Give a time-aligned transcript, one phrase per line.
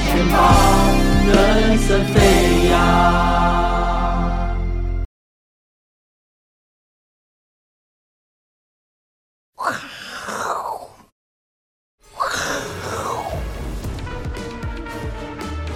[0.00, 0.38] 金钱豹，
[1.26, 2.80] 人生飞扬。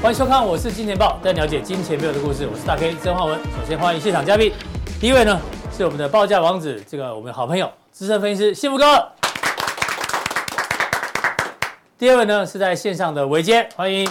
[0.01, 2.47] 欢迎收看，我是金钱豹，带了解金钱背后的故事。
[2.51, 3.39] 我是大 K 曾焕文。
[3.39, 4.51] 首先欢迎现场嘉宾，
[4.99, 5.39] 第一位呢
[5.71, 8.85] 是我们的报价王子，这个我们的好朋友资深分析师幸福哥。
[11.97, 14.09] 第二位呢是在线上的维杰，欢迎。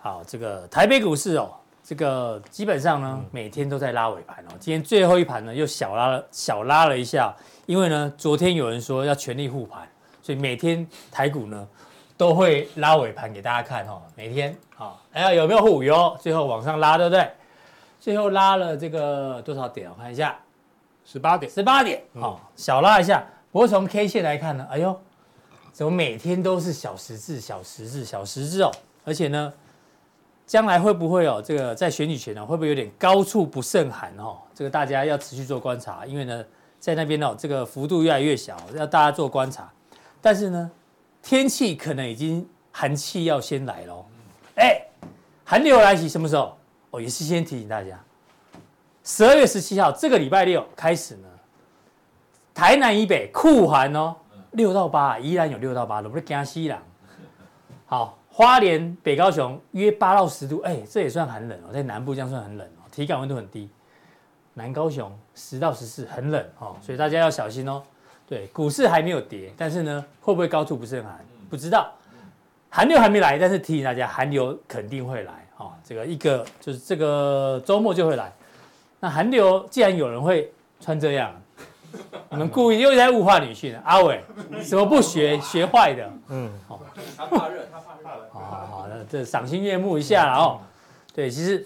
[0.00, 7.34] 好，这个台北股市哦，这个基本上呢每天都在拉尾盘哦，今天最后一盘呢又小拉了小拉了一下，
[7.66, 9.86] 因为呢昨天有人说要全力护盘，
[10.22, 11.66] 所以每天台股呢。
[12.16, 15.82] 都会拉尾盘给大家看哦，每天啊，哎呀有没有护？
[15.82, 17.28] 有，最后往上拉，对不对？
[17.98, 19.90] 最后拉了这个多少点？
[19.90, 20.38] 我看一下，
[21.04, 23.26] 十八点，十八点，好，小拉一下。
[23.50, 24.96] 不过从 K 线来看呢，哎呦，
[25.74, 28.70] 怎么每天都是小十字、小十字、小十字哦？
[29.04, 29.52] 而且呢，
[30.46, 31.42] 将来会不会哦？
[31.44, 34.38] 这个在选举前呢，会不会有点高处不胜寒哦？
[34.54, 36.44] 这个大家要持续做观察，因为呢，
[36.78, 39.68] 在那边哦，这个幅度越来越小，要大家做观察。
[40.22, 40.70] 但是呢，
[41.20, 44.06] 天气可能已经寒气要先来了，
[44.54, 44.80] 哎，
[45.42, 46.56] 寒流来袭什么时候？
[46.92, 48.00] 哦，也是先提醒大家，
[49.02, 51.28] 十二月十七号这个礼拜六开始呢，
[52.54, 54.14] 台南以北酷寒哦，
[54.54, 56.82] 六到八依然有六到八度，不是江西啦。
[57.86, 63.68] 好，花莲北高雄约八到十度，哎，这也算很冷哦，在南部这样算很冷哦，体感温度很低。
[64.54, 67.82] 南高雄十到十四很冷哦，所以大家要小心哦。
[68.26, 71.18] 对，股市还没有跌，但是呢，会不会高处不胜寒？
[71.50, 71.92] 不知道，
[72.70, 75.72] 寒流还没来，但是提醒大家，寒流肯定会来、哦！
[75.84, 78.32] 这个一个就是这个周末就会来。
[78.98, 80.50] 那寒流既然有人会
[80.80, 81.34] 穿这样，
[82.30, 84.22] 你们故意又在物化女性，阿伟，
[84.62, 86.10] 什么不学学坏的？
[86.28, 86.80] 嗯，好、哦，
[87.16, 88.28] 他怕热，他怕热。
[88.32, 90.60] 好好好，那这赏心悦目一下然后、哦、
[91.14, 91.64] 对，其实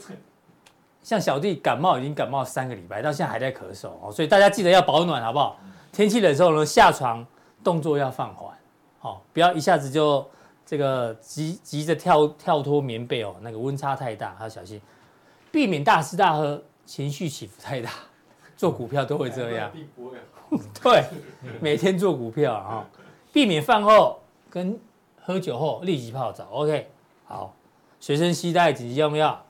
[1.02, 5.58] 像小弟感冒已经感冒三个礼拜，到现在还在咳嗽哦，所以大家记得要保暖，好不好？
[5.90, 7.26] 天气冷的时候呢，下床
[7.64, 8.54] 动作要放缓，
[8.98, 10.24] 好，不要一下子就
[10.66, 14.80] 这个急急着跳跳脱棉被哦，那个温差太大，要小心，
[15.50, 17.90] 避免大吃大喝，情绪起伏太大，
[18.58, 19.70] 做股票都会这样。
[20.82, 21.04] 对，
[21.60, 22.84] 每天做股票啊，
[23.32, 24.18] 避免饭后
[24.50, 24.78] 跟
[25.22, 26.48] 喝酒后立即泡澡。
[26.50, 26.90] OK，
[27.24, 27.54] 好，
[28.00, 29.40] 随身携带紧急用药，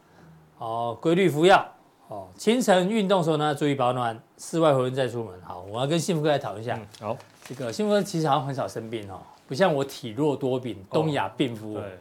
[0.59, 1.67] 哦，规律服药。
[2.09, 4.19] 哦，清晨运动的时候呢，注意保暖。
[4.39, 5.41] 室外活动再出门。
[5.43, 6.79] 好，我要跟幸福哥来讨论一下。
[7.01, 11.75] 好，这个幸福哥其实好像很少生病哦，不像我体弱多病，东亚病夫。
[11.75, 11.99] 对，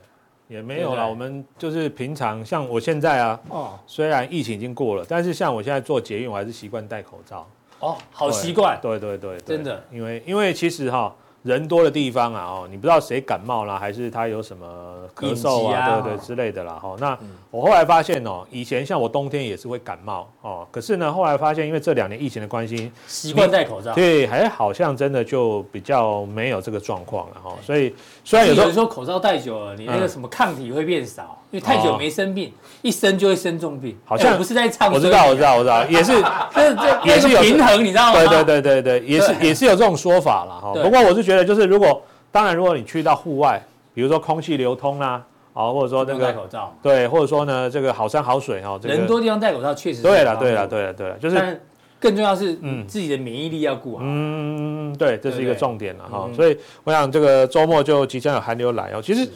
[0.48, 1.06] 也没有啦。
[1.06, 7.48] 我们就是平常，像我现在啊，哦，虽然疫情已经过了，但是像我现在做捷运，我还是习惯戴口罩。
[7.80, 8.80] 哦，好习惯。
[8.82, 11.16] 对对对，真的，因为因为其实哈。
[11.48, 14.68] 人多的地方啊，哦，你不知道谁感冒啦，还是他有什么
[15.16, 16.96] 咳嗽啊，啊对对之类的啦，哈。
[17.00, 17.18] 那
[17.50, 27.54] 我后来发现哦，以前像我冬天也是会感冒哦，可是呢，后来发现因为这两年疫情的关系，习惯戴口罩，对，还好像真的就比较没有这个状况了哈。
[27.64, 33.98] 所以虽然有时候说口罩戴久了，你那个什么抗体会变少，因为太久没生病，一生就会生重病。
[34.06, 36.12] 好像不是在唱，我知道，我知道，我知道，也是，
[36.54, 38.20] 这这也是有平衡，你知道吗？
[38.20, 40.74] 对对对对对，也是也是有这种说法了哈。
[40.84, 41.46] 不过我是觉得。
[41.46, 43.62] 就是如果当然，如果你去到户外，
[43.94, 51.62] 比如说空气流通啦，啊，或者说那个戴口罩，对，或者说呢，这个好山好水哈，人多地方戴口罩确实对了，对了，对了，对了，就是
[52.00, 56.30] 更重要是嗯自己的免疫力要顾好，嗯，对，这是一个重点了哈。
[56.36, 59.02] 所以我想这个周末就即将有寒流来哦。
[59.02, 59.28] 其实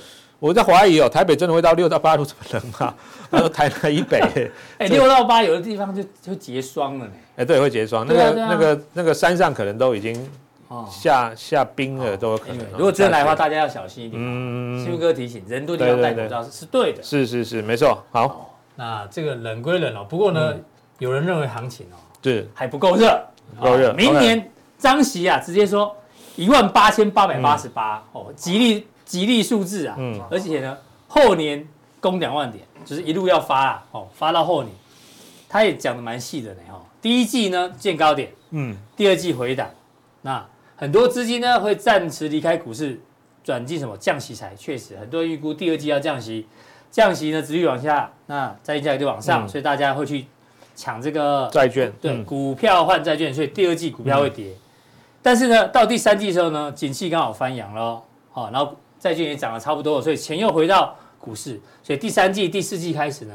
[0.42, 2.94] 我在怀疑哦，台北真的会到六到八度这么冷吗？
[3.30, 4.20] 他说台南以北，
[4.80, 7.12] 哎，六到八有的地方就就结霜了呢。
[7.36, 10.30] 哎，对，会结霜，那个那个那个山上可能都已经。
[10.90, 12.66] 下下冰了都有可能。
[12.78, 14.22] 如果真的来的话，大家要小心一点。
[14.24, 17.04] 嗯，修哥提醒，人多地方戴口罩是对的。
[17.04, 18.02] 是是是，没错。
[18.10, 20.56] 好，那这个冷归冷哦，不过呢，
[21.00, 23.22] 有人认为行情哦，是还不够热，
[23.60, 23.92] 不够热。
[23.92, 25.94] 明年张席啊，直接说
[26.38, 29.96] 一万八千八百八十八哦，吉利吉利数字啊。
[29.98, 30.20] 嗯。
[30.30, 30.78] 而且呢，
[31.08, 31.68] 后年
[32.00, 34.74] 攻两万点，就是一路要发啊，哦，发到后年，
[35.50, 36.60] 他也讲的蛮细的呢。
[36.70, 39.70] 哈，第一季呢见高点，嗯，第二季回档，
[40.22, 40.46] 那。
[40.78, 43.00] 很多资金呢会暂时离开股市，
[43.44, 44.56] 转进什么降息财？
[44.56, 46.48] 确实，很多人预估第二季要降息，
[46.90, 50.26] 降息呢，殖利率往下，那债券价格就往上，嗯、所以大家会去
[50.76, 54.48] 抢这个债券，对，嗯、股票换债券，所以第二季股票会跌。
[54.48, 54.58] 嗯、
[55.22, 63.34] 但是呢，到第三季的时候呢，景气刚好翻扬了，好，然后债券也涨了差不多了，所以钱又回到股市，所以第三季、第四季开始呢，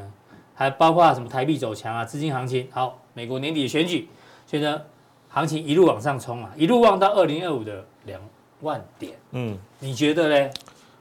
[0.55, 4.09] 还包括什么台币走强啊，资金行情，好，美国年底的选举，
[4.47, 4.81] 所以呢。
[5.29, 8.19] 行情一路往上冲啊，一路望到二零二五的两
[8.63, 9.13] 万点。
[9.33, 10.51] 嗯，你觉得呢？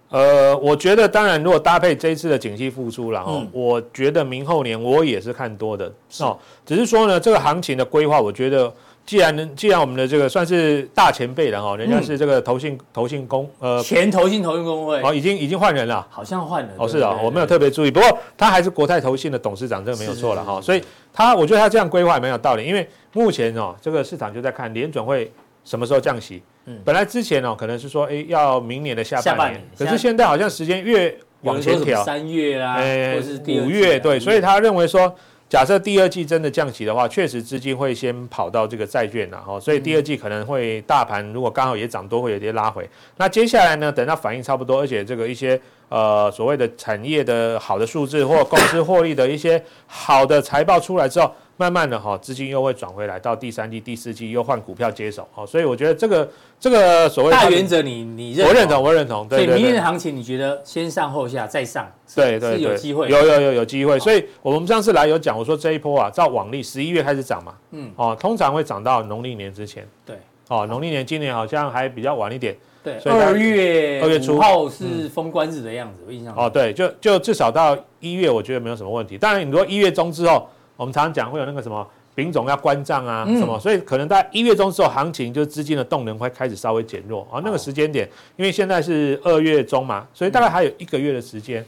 [0.09, 5.89] 呃，我觉得当然，如果搭配这一次的景气复苏，然后我觉得明后年我也是看多的
[6.19, 6.37] 哦。
[6.65, 8.73] 只是说呢，这个行情的规划，我觉得
[9.05, 15.01] 既然既然我们的这个算是大前辈了哈，人家是这个投信投信公呃前投信投信公会。
[15.01, 20.59] 哦，已经已经换人了，好像换人哦，是啊，我没有特别注意，不过他还是国泰投信的董事长，这个没有错了哈。
[20.59, 20.81] 所以
[21.13, 25.31] 他我觉得他这样规划也蛮有道理，因为目前哦，这个市场就在看联准会
[25.63, 26.41] 什么时候降息。
[26.83, 33.19] 本来之前哦，可能是说，哎，要明年的下半年，可是现在好像时间越往前调，三月啦，哎，
[33.49, 35.13] 五月，对，所以他认为说，
[35.55, 42.85] 假设第二季真的降息的话，确实资金会先跑到这个债券了哈，所以第二季可能会大盘如果刚好也涨多，会有点拉回。
[43.15, 45.57] 那接下来呢，等到反应差不多，而且这个一些
[45.87, 51.31] 呃所谓的产业的好的数字或公司获利的一些好的财报出来之后。
[51.57, 56.29] 慢慢的哈，资金又会转回来，到第三季、第四季又换股票接手，好，所以我觉得这个
[56.59, 58.47] 这个所谓大原则你，你你认同？
[58.47, 59.27] 我认同，我认同。
[59.27, 61.85] 对，明年的行情你觉得先上后下再上？
[62.15, 63.99] 对对是，有机会，有有有有机会。
[63.99, 69.87] 所以我们上次来有讲，我说这一波啊，照往例十一月开始涨嘛，嗯，哦，通常会涨到农历年之前。
[70.03, 70.17] 对，
[70.47, 72.55] 哦，农历年今年好像还比较晚一点。
[72.83, 76.33] 对，二月二月初号是封关日的样子，我印象。
[76.35, 79.17] 哦，对，就就至少到一月，我觉得没有什么问题。
[79.19, 81.87] 当然，你说一月中之后，我们常常讲会有那个什么。
[82.15, 83.59] 丙种要关账啊，什么？
[83.59, 87.41] 所以可能在一月中之后，行情就是资金的动能会开始稍微减弱啊。
[87.43, 91.63] 那个时间点，因为现在是二月中嘛，所以大概还有一个月的时间。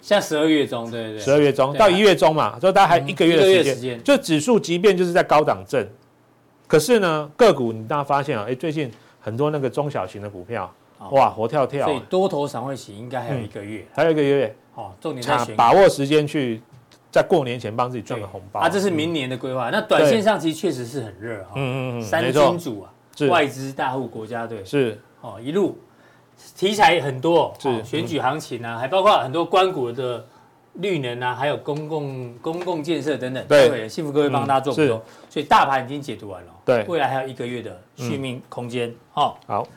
[0.00, 4.02] 现在十二月中，对对对，十二月中到一月中嘛，所以大概还一个月的时间。
[4.02, 5.86] 就指数即便就是在高档震，
[6.68, 8.90] 可是呢，个股你大家发现啊，哎，最近
[9.20, 10.72] 很多那个中小型的股票，
[11.10, 11.86] 哇，活跳跳。
[11.86, 14.54] 所以多头散会期应该还有一个月，还有一个月。
[14.76, 16.62] 哦，重点在把握时间去。
[17.10, 19.70] 在过年前帮自己赚个红包啊，这是明年的规划。
[19.70, 22.92] 那短线上其实确实是很热哈，嗯嗯嗯，三金主啊，
[23.28, 24.98] 外资大户国家队是。
[25.20, 25.78] 哦，一路
[26.56, 27.84] 题材很多，是。
[27.84, 30.24] 选举行情啊，还包括很多官股的
[30.74, 33.44] 绿能啊，还有公共公共建设等等。
[33.46, 38.94] 对，幸福哥会帮大家做补充，所以大盘已经解读完了，对，未来还有一个月的续命空间。
[39.12, 39.68] 好，好，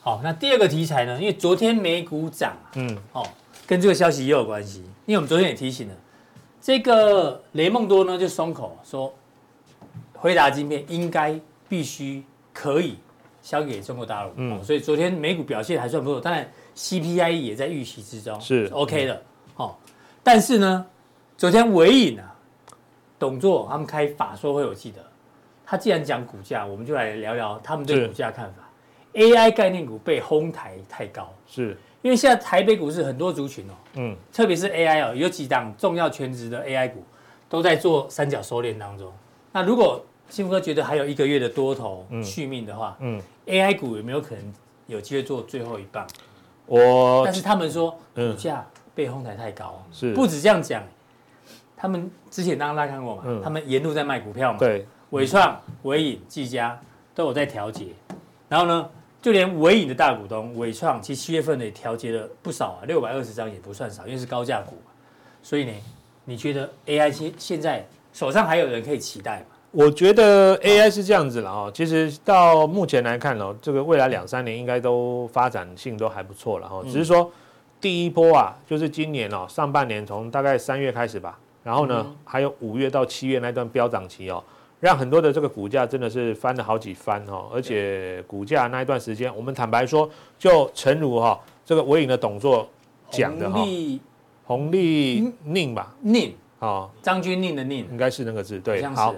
[0.00, 1.16] 好，那第二个题材呢？
[1.20, 3.24] 因为昨天美股涨，嗯，哦，
[3.68, 5.94] 跟这个消息也有关系，因为我们昨天也提醒了。
[6.60, 9.14] 这个雷蒙多呢就松口说，
[10.14, 11.38] 回答晶片应该
[11.68, 12.22] 必须
[12.52, 12.98] 可以
[13.40, 18.68] 销给中国大陆，嗯，所以昨天美股表现还算不错，当然 CPI 也在预期之中，是。
[18.72, 19.22] OK 的，
[19.56, 19.74] 哦，
[20.22, 20.84] 但是呢，
[21.36, 22.34] 昨天尾影啊，
[23.18, 25.00] 董座他们开法说会，我记得，
[25.64, 28.68] 他既然讲股价，我们就来聊聊他们对股价看法
[29.14, 31.78] ，AI 概念股被哄抬太高，是。
[32.02, 37.02] 因为现在台北股市很多族群哦，嗯，特别是 AI 哦，有几档重要全职的 AI 股
[37.48, 39.12] 都在做三角收敛当中。
[39.52, 44.54] 那如果幸福哥觉得还有一个月的多头续命的话，嗯，AI 股有没有可能
[44.86, 46.06] 有机会做最后一棒？
[46.66, 50.14] 我，但是他们说股价被哄抬太高，是。
[50.14, 50.82] 不止这样讲，
[51.76, 56.78] 他们之前刚刚大家看过嘛，他们沿路在卖股票嘛，对，伟创、伟影、技嘉
[57.14, 57.86] 都有在调节，
[58.48, 58.88] 然后呢？
[59.28, 64.78] 就连伟影的大股东伟创，其实七月份也调节了不少啊，六百二十张也不算少，因为是高价股。
[65.42, 65.72] 所以呢，
[66.24, 69.46] 你觉得 AI 现现在手上还有人可以期待吗？
[69.70, 76.82] 我觉得 AI 是这样子了哦，其实到目前来看哦，这个未来两三年应该都发展性都还不错了哈。
[76.84, 77.30] 只是说
[77.82, 84.42] 第一波啊，就是今年哦上半年从大概三月开始吧，然后呢还有五月到七月那段飙涨期哦。
[84.80, 90.08] 让很多的这个股价真的是翻了好几番哈，而且股价那一段时间，我们坦白说，
[90.38, 92.68] 就诚如哈这个纬颖的董座
[93.10, 93.60] 讲的哈，
[94.44, 98.80] 红利宁吧，宁啊，张军宁的宁，应该是那个字对。
[98.86, 99.12] 好，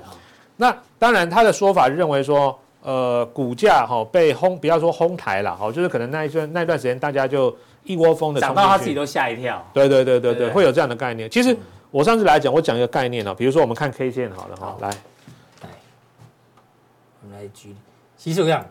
[0.57, 9.62] 那当然他的说法认为说，呃，股价哈被轰，不要说哄抬了哈，就是可能那一段那段时间大家就一窝蜂的涨到他自己都吓一跳。
[9.75, 11.29] 对对对对对，会有这样的概念。
[11.29, 11.55] 其实
[11.90, 14.90] 我上次来讲，我讲一个概念哦，比如说我们看 K 线好了哈，来。
[17.31, 17.77] 来举例，
[18.17, 18.65] 其实我想，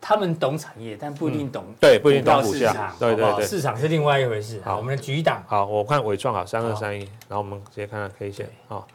[0.00, 4.60] 他们懂产业，但不一定懂、嗯、对，不一定懂市场，对对对，市场是另外一回事。
[4.64, 8.48] 好，我们的举档，好，我看伟创好三二三一，然后我们直接看看 K 线。
[8.68, 8.86] 啊。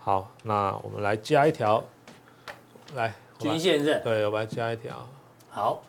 [0.00, 1.82] 好，那我们来加一条，
[2.94, 5.08] 来均线是，对，我把它加一条，
[5.48, 5.82] 好，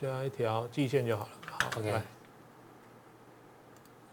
[0.00, 1.30] 加一条季线就好了。
[1.50, 2.17] 好，OK。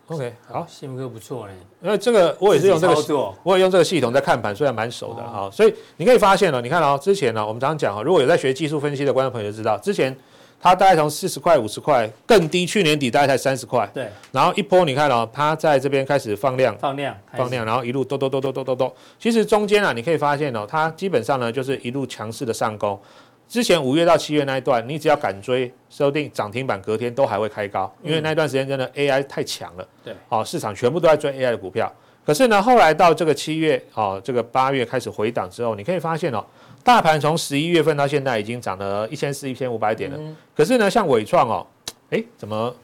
[0.08, 1.54] OK，好，信福哥不错嘞。
[1.82, 5.50] 因为这个我也是用这个，我也用这个系统在看盘，虽然蛮熟的哈。
[5.52, 10.16] 所以你可以发现了，你看哦，之前呢，我们常常讲哦，如果有在学技术分析的观众朋友就知道，之前
[10.62, 13.90] 它大概从四十块、五十块更低，去年底大概才三十块。
[13.96, 18.94] 对，然后一波你看哦，它在这边开始放量，放量，放量，然后一路咚咚咚咚咚咚咚。
[19.20, 23.00] 其实中间啊，你可以发现哦，它基本上呢就是一路强势的上攻。
[23.48, 29.88] 之前五月到七月那一段，你只要敢追，说不定涨停板隔天都还会开高，因为那段时间真的 AI 太强了。
[30.04, 31.92] 对，哦，市场全部都在追 AI 的股票。
[32.26, 36.44] 可是呢，后来到这个七月，哦，这个八月开始回档之后，你可以发现哦，
[36.84, 40.18] 大盘从十一月份到现在已经涨了一千四、一千五百点了。
[40.20, 41.66] 嗯、可是呢，像伟创哦，
[42.10, 42.76] 哎，怎么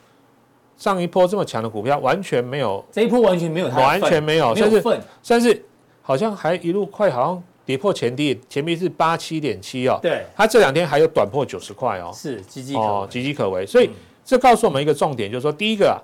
[0.78, 2.86] 上一波这么强的股票完全没有？
[2.92, 5.66] 这一波完全没有它，完全没有，没有甚至甚至
[6.04, 9.98] 好像还一路快，好像跌破前低，前面是八七点七哦。
[10.02, 12.12] 对，它这两天还有短破九十块哦。
[12.14, 13.66] 是，岌岌可岌岌可危。
[13.66, 13.94] 所以、嗯、
[14.26, 15.96] 这告诉我们一个重点，就是说，第一个啊。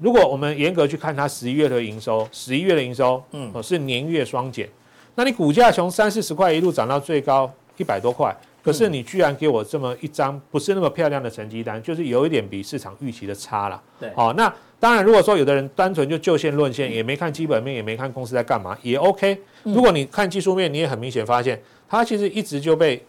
[0.00, 4.68] 如果我们严格去看它十一月的营收，十一月的营收，嗯，是年月双减，
[5.14, 13.80] 那你股价从三四十块一路涨到最高一百多块，可是你居然给我这么一张不是那么漂亮的成绩单，就是有一点比市场预期的差了。
[14.00, 14.52] 对，好，那
[14.84, 19.40] 当然，如果说有的人单纯就就线论线，也没看基本面，也没看公司在干嘛，也 OK。
[19.62, 23.02] 如果你看技术面，你也很明显发现，它其实一直就被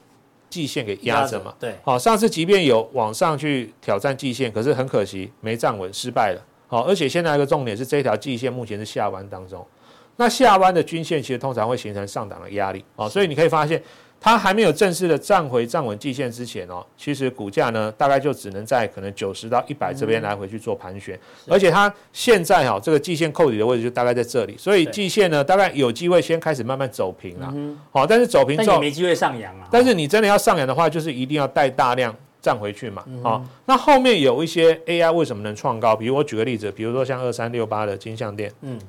[0.50, 1.54] 季线给压着嘛。
[1.60, 6.42] 对，好，上次即便有往上去挑战季线，可是很可惜没站稳，失败了。
[6.68, 9.68] 好，而且现在一个重点是，这条季线目前是下弯当中，
[10.16, 13.84] 那下弯的均线其实通常会形成上档的压力，哦，所以你可以发现，
[14.26, 21.16] 它还没有正式的站回站稳季线之前哦，其实股价呢大概就只能在可能九十到一百这边来回去做盘旋，
[21.48, 27.54] 而且它现在哈这个季线扣底的位置就大概在这里，所以季线呢大概有机会先开始慢慢走平了，
[27.92, 32.16] 好，但是走平之后没机会上扬啊，但是你真的要上扬的话，就是一定要带大量。
[32.42, 35.96] 站回去嘛，好、嗯，那后面有一些 AI 为什么能创高？
[35.96, 38.80] 比如我举个例子，比如说像二三六八的金像电，嗯，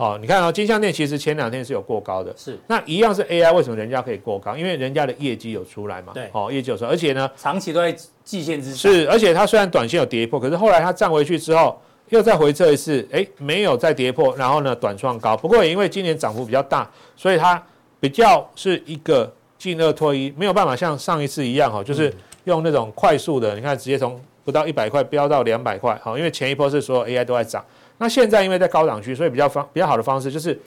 [0.00, 4.56] 好，你看啊、哦，金项链其实前两天是有过高的，是，那一样是 AI，为什么人家可以过高？
[4.56, 11.78] 因为人家的业绩有出来嘛，对，哦，业绩有出来，而且呢，长期都在季线之上，是，而且它虽然短线有跌破，可是后来它站回去之后，
[12.08, 17.62] 又再回测一次，哎，没有再跌破，然后呢，短创高，不过也因为今年涨幅比较大，所以它
[18.00, 22.08] 比较是一个进二退一，没有办法像上一次一样哈，就是。
[22.08, 22.14] 嗯。
[22.44, 27.62] 用那种快速的，你看直接从不到一百块飙到两百块，好，因为前一波是所有 AI 都在涨，
[28.02, 30.58] 那现在因为在高档区，所以比较方比较好的方式就是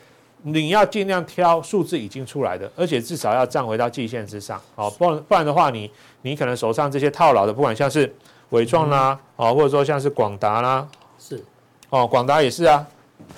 [0.43, 8.15] 你要尽量挑数字已经出来的，而且至少要站回到季线之上，好，不然不然的话你，你你可能手上这些套牢的，不管像是
[8.51, 10.87] 伟创啦，哦，或者说像是广达啦，
[11.17, 11.43] 是，
[11.89, 12.85] 哦，广达也是啊，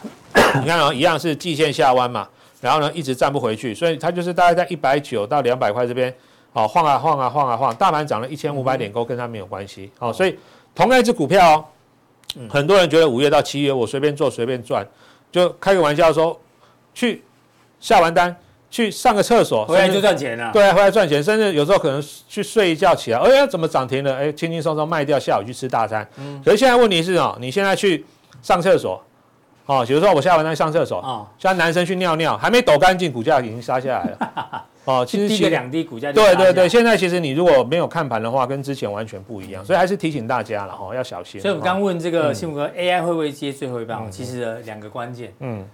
[0.60, 2.28] 你看啊，一样是季线下弯嘛，
[2.60, 6.14] 然后呢一直站不回去，所以它就是大概在一百九到两百块这边。
[6.58, 9.92] 哦，晃啊晃啊晃啊晃，大盘涨了一千五百点，跟它没有关系。
[10.00, 10.40] 好，所以
[10.74, 11.66] 同样一只股票哦，
[12.50, 14.86] 很多人觉得五月到七月我随便做随便赚，
[15.32, 16.40] 就开个玩笑说，
[16.94, 17.24] 去
[17.80, 18.36] 下完单
[18.70, 20.52] 去上个厕所，回来就赚钱了。
[20.52, 24.16] 对，回来赚钱，甚至有时候可能去睡一觉起来，哎呀，怎么涨停了？
[24.16, 26.08] 哎，轻轻松松卖掉，下午去吃大餐。
[26.18, 26.42] 嗯。
[26.44, 28.06] 可是现在问题是哦，你现在去
[28.42, 29.02] 上厕所，
[29.66, 34.66] 哦，比如说我下完单上厕所，哦，像男生去尿尿，还没抖干净，股价已经杀下来了。
[34.86, 41.42] 哦，其实低个两滴股价对对对，现在其实你如果没有看盘的话，跟之前完全不一样，所以还是提醒大家了哈，要小心。
[41.42, 44.12] 所以我们刚问这个幸福哥，AI 会不会接最后一棒？
[44.12, 45.66] 其实两个关键，嗯，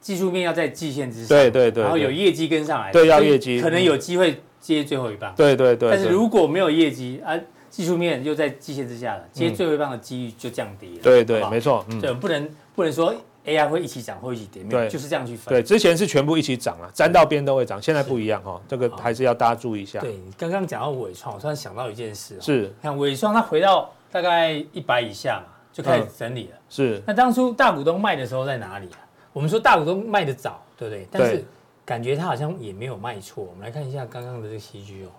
[0.00, 5.90] 技术面要在季线之上，对对对，然后有业绩跟上来，对，要业绩，可能有机会接最后一棒，对对对。
[5.90, 7.38] 但是如果没有业绩啊，
[7.68, 11.02] 技术面又在季线之下了，接最后一棒的几率就降低了。
[11.02, 13.12] 对对，没错，对，不能不能说。
[13.46, 15.54] AI 会一起涨，会一起跌，对，就是这样去分。
[15.54, 20.00] 对，之前是全部一起涨啊，沾到边都会涨，现在不一样哈，这个还是要大家注意一下。
[20.00, 26.56] 对，你刚刚讲到伟创，我突然想到一件事，是，看伟创它回到大概一百以下嘛，就开始整理了。
[26.68, 28.98] 是，那当初大股东卖的时候在哪里啊？
[29.32, 31.06] 我们说大股东卖的早，对不对？
[31.08, 31.44] 但是
[31.84, 33.44] 感觉它好像也没有卖错。
[33.44, 35.10] 我们来看一下刚刚的这个 CG 哦，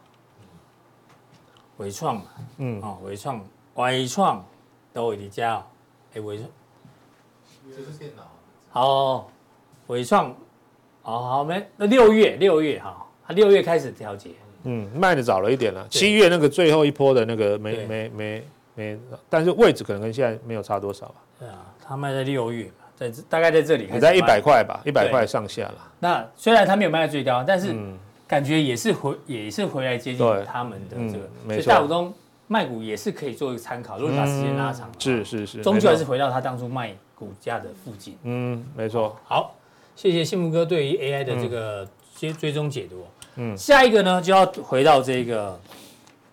[1.77, 2.23] 伟创嘛，
[2.57, 3.41] 嗯，哦，伟创，
[3.75, 4.45] 伟创
[4.91, 5.63] 都已经加哦，
[6.13, 6.49] 哎，伟创，
[7.75, 8.23] 这是电脑。
[8.69, 9.29] 好，
[9.87, 10.35] 伟创，
[11.01, 14.31] 好好没，那六月六月哈，他六月开始调节，
[14.63, 15.87] 嗯，卖的早了一点了。
[15.89, 21.15] 七月那个最后一波的那个没没没没，但是位置可能跟现在没有差多少吧。
[21.39, 25.91] 对啊，他卖在六月嘛，在大概在这里，也在一百块吧，一百块上下了。
[25.99, 27.75] 那虽然他没有卖到最高，但是
[28.27, 32.13] 感觉也是回也是回来接近他们的这个，所以大股东
[32.47, 33.97] 卖股也是可以做一个参考。
[33.97, 36.95] 如果把时间拉长，是是是，终究还是回到他当初卖。
[37.17, 39.17] 股价的附近，嗯，没错。
[39.25, 39.55] 好，
[39.95, 43.03] 谢谢幸福哥对于 AI 的这个追追踪解读。
[43.37, 45.59] 嗯，下一个呢就要回到这个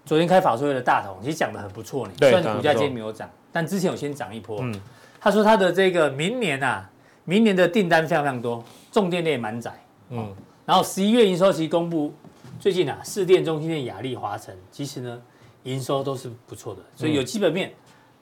[0.05, 2.13] 昨天开法说会的大同，其实讲的很不错呢。
[2.19, 4.59] 虽然股价今天没有涨，但之前有先涨一波。
[4.61, 4.79] 嗯，
[5.19, 6.91] 他说他的这个明年啊，
[7.25, 8.63] 明年的订单非常非常多，
[8.93, 9.73] 重电类满载。
[10.11, 10.35] 嗯，
[10.67, 12.13] 然后十一月营收期公布，
[12.61, 15.23] 最近啊，市电、中心电、亚力、华城，其实呢
[15.63, 17.71] 营收都是不错的，所以有基本面。
[17.71, 17.75] 嗯、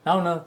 [0.03, 0.43] 然后呢，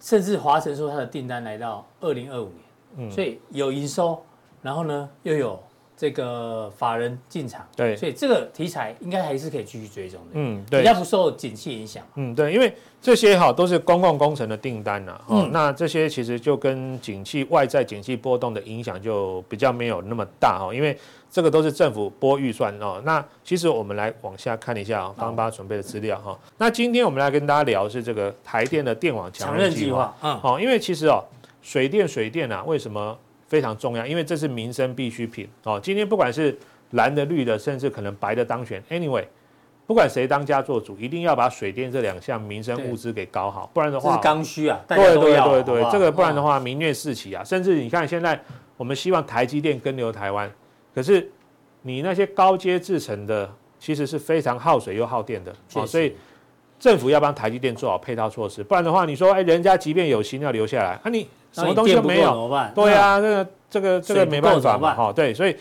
[0.00, 2.48] 甚至华晨说他的订单来到二零二五
[2.96, 4.22] 年，嗯，所以有营收，
[4.62, 5.60] 然后呢又有。
[5.98, 20.96] 这个法人进场，对，所以这个题材应该还是可以继续追踪的，嗯，对，比较不受景气影响，嗯，对，因为这些哈都是公共工程的订单呐，嗯，那这些其实就跟景气外在景气波动的影响就比较没有那么大哈，因为
[21.28, 23.02] 这个都是政府拨预算哦。
[23.04, 26.38] 那其实我们来往下看一下啊，刚刚准备的资料哈。
[26.58, 31.24] 那今天我们来跟大家聊是这个台电的电网强韧计划，嗯，好，因为其实哦，
[31.60, 33.18] 水电水电啊，为什么？
[33.48, 35.80] 非常重要，因为这是民生必需品哦。
[35.82, 36.56] 今天不管是
[36.90, 39.24] 蓝的、绿的，甚至可能白的当选，anyway，
[39.86, 44.78] 不管谁当家做主，一定要把水电这两项民生物资给搞好，不然的话，是刚需啊。
[44.86, 47.42] 对对对对，这个不然的话，民怨四起啊。
[47.42, 48.38] 甚至你看现在，
[48.76, 50.50] 我们希望台积电跟留台湾，
[50.94, 51.30] 可是
[51.82, 55.86] 你那些高阶制成的，其实是非常耗水又耗电的哦。
[55.86, 56.14] 所以
[56.78, 61.26] 政府要帮台积电做好配套措施，不然的话，你说哎，人家即便有心要留下来，啊你。
[61.52, 65.56] 什么东西都没有，对啊，这个这个这个没办法嘛，哈，对，所以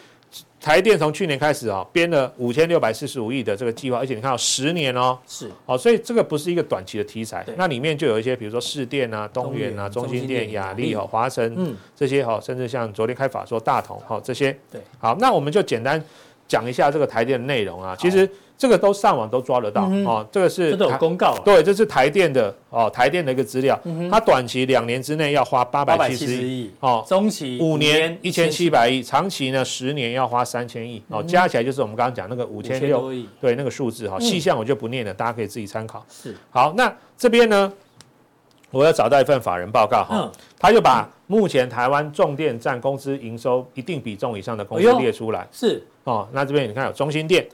[0.59, 16.03] 台电从去年开始啊，编了五千六百四十五亿的这个计划，而且你看到十年哦，是，哦，所以这个不是一个短期的题材，那里面就有一些，比如说市电啊、东元啊、中心电、亚力哦、华晨，嗯，这些哈，甚至像昨天开法说大同哈这些，对，好，那我们就简单
[16.47, 18.29] 讲一下这个台电的内容啊，其实。
[18.57, 36.03] 这个都上网都抓得到哦，这个是这都有公告，对，这是台电的哦，台电的一个资料，它短期两年之内要花八百七十亿哦，中期五年一千七百亿，长期呢十年要花三千亿哦，加起来就是我们刚刚讲那个五千六亿，对，那个数字哈，细项我就不念了，大家可以自己参考。
[36.09, 37.71] 是，好，那这边呢，
[38.71, 45.85] 我要找到一份法人报告哈，他就把目前台湾重电占公司营收一定比重以上的公司列出来，是。
[46.05, 47.47] 哦，那这边你看有中心电。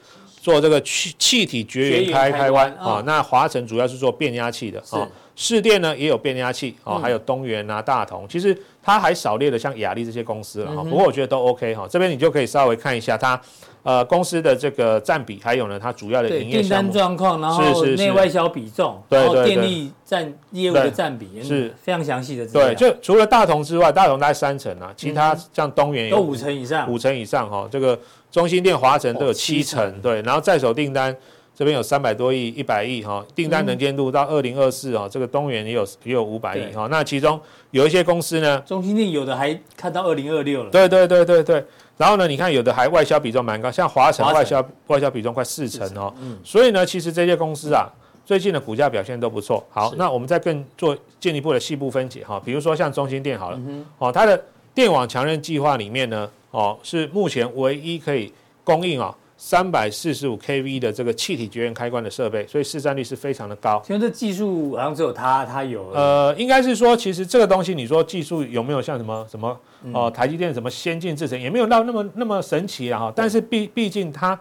[0.43, 8.53] 做这个气气体绝缘开开关啊，那华晨主要是做变压器的啊，士电呢也有变压器啊，还有东元啊、大同，其实
[8.83, 10.83] 它还少列了像亚力这些公司了哈。
[10.83, 13.39] 不过我觉得都 OK 哈，这边你就可以稍微看一下它
[13.83, 21.73] 呃公司的这个占比，还有呢它主要的营订单状况，然后内外销比重，然后电力占业务的占比是。
[21.81, 22.45] 非常详细的。
[22.47, 27.97] 对，就除了大同之外，大同大概三成啊，其他像东元有五成以上，五成以上哈，这个。
[28.33, 31.15] 中心店、华城都有七成，对，然后在手订单
[31.55, 41.63] 这边有三百多亿、一百亿哈，订单能见度到二零二四哈，这个东元也有也有五百亿哈，那其中有一些公司呢，中心店有的还看到二零二六了，对对对对对，
[41.95, 47.87] 然后呢，你看有的还外销比重蛮高，像华城外销外销比重快四成哦，嗯，所以呢，其实这些公司啊，
[48.25, 49.63] 最近的股价表现都不错。
[49.69, 53.59] 好，那我们再更做进一步的细部分解哈，比如说像中心店好了，
[53.99, 54.43] 哦，它的
[54.73, 56.27] 电网强韧计划里面呢。
[56.53, 58.31] 哦，是目前唯一可以
[58.63, 63.81] 供应啊三百四十五 kV 的这个气体绝缘开关的设备，所以市占率是非常的高。
[63.83, 65.89] 其实这技术好像只有它，它有。
[65.89, 69.59] 呃，应该是说，其实这个东西，你说技术有没有像什么什么
[69.91, 72.99] 哦，台积电什么先进制程，也没有到那么那么神奇啊。
[72.99, 74.39] 哈，但是毕毕竟它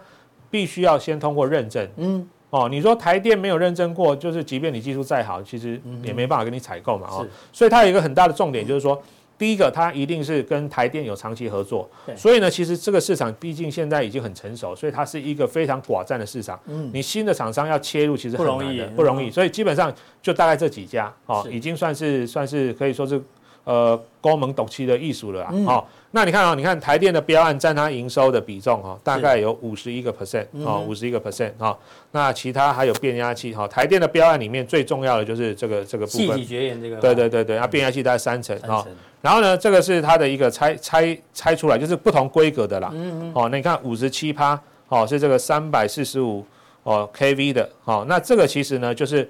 [0.51, 1.85] 必须要先通过认证。
[1.97, 2.29] 嗯。
[2.51, 7.07] 哦，你说台电没有认证过，就是即便你技术再好，其实也没办法给你采购嘛。
[7.09, 7.27] 哦。
[7.51, 9.01] 所以它有一个很大的重点，就是说。
[9.37, 16.59] 第一个，它一定是跟台电有长期合作，所以呢，其实这个市场毕竟现在已经很成熟，所以它是一个非常寡占的市场。
[16.67, 19.29] 嗯，你新的厂商要切入，其实很难的，不容易。
[19.29, 23.21] 所以基本上就大概这几家，哦，已经算是算是可以说是
[23.63, 25.51] 呃高门斗气的艺术了啊。
[25.65, 25.85] 哦，
[26.15, 31.75] 那你看啊，你看台电的标案占它营收的比重哈，大概有五十一个 percent 啊，五十一个 percent 啊。
[32.11, 38.85] 那其他还有变压器哈，台电的标案里面最重要的就是这个这个部分，气体绝缘这个，对对对对，啊，变压器大概三成啊。
[39.21, 42.91] 然后呢，这个是它的一个拆拆拆出来，就是不同规格的啦。
[42.93, 43.31] 嗯嗯。
[43.33, 46.45] 哦，那你看五十七趴，哦，是这个三百四十五
[46.83, 47.67] 哦 kV 的。
[47.85, 49.27] 哦，那这个其实呢，就是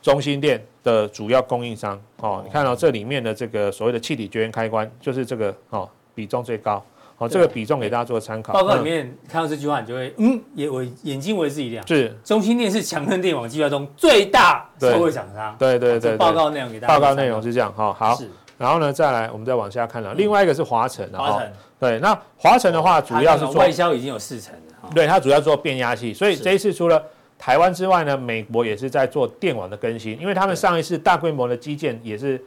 [0.00, 2.00] 中心电的主要供应商。
[2.20, 6.80] 哦，你看到这里面的这个所谓的气体绝缘开关，就是这个哦比重最高。
[7.18, 8.52] 哦，这个比重给大家做参考。
[8.52, 11.84] 报告里面看到这句话，你就会嗯，也为眼睛为之一亮。
[11.88, 15.56] 是，中心电是强韧电网计划中最大受惠厂商。
[15.58, 16.16] 对对对。
[16.16, 16.94] 报告内容给大家。
[16.94, 17.72] 报告内容是这样。
[17.72, 18.16] 哈，好。
[18.58, 20.14] 然后呢，再来，我们再往下看了。
[20.14, 24.90] 另外一个是华晨，华晨对，那华晨的话，主要是做外销已经有四成了。
[24.94, 27.02] 对，它主要做变压器，所以这一次除了
[27.38, 32.42] 台湾之外呢，美国也是在做电网的更新，因为他们上一次大规模的基建也是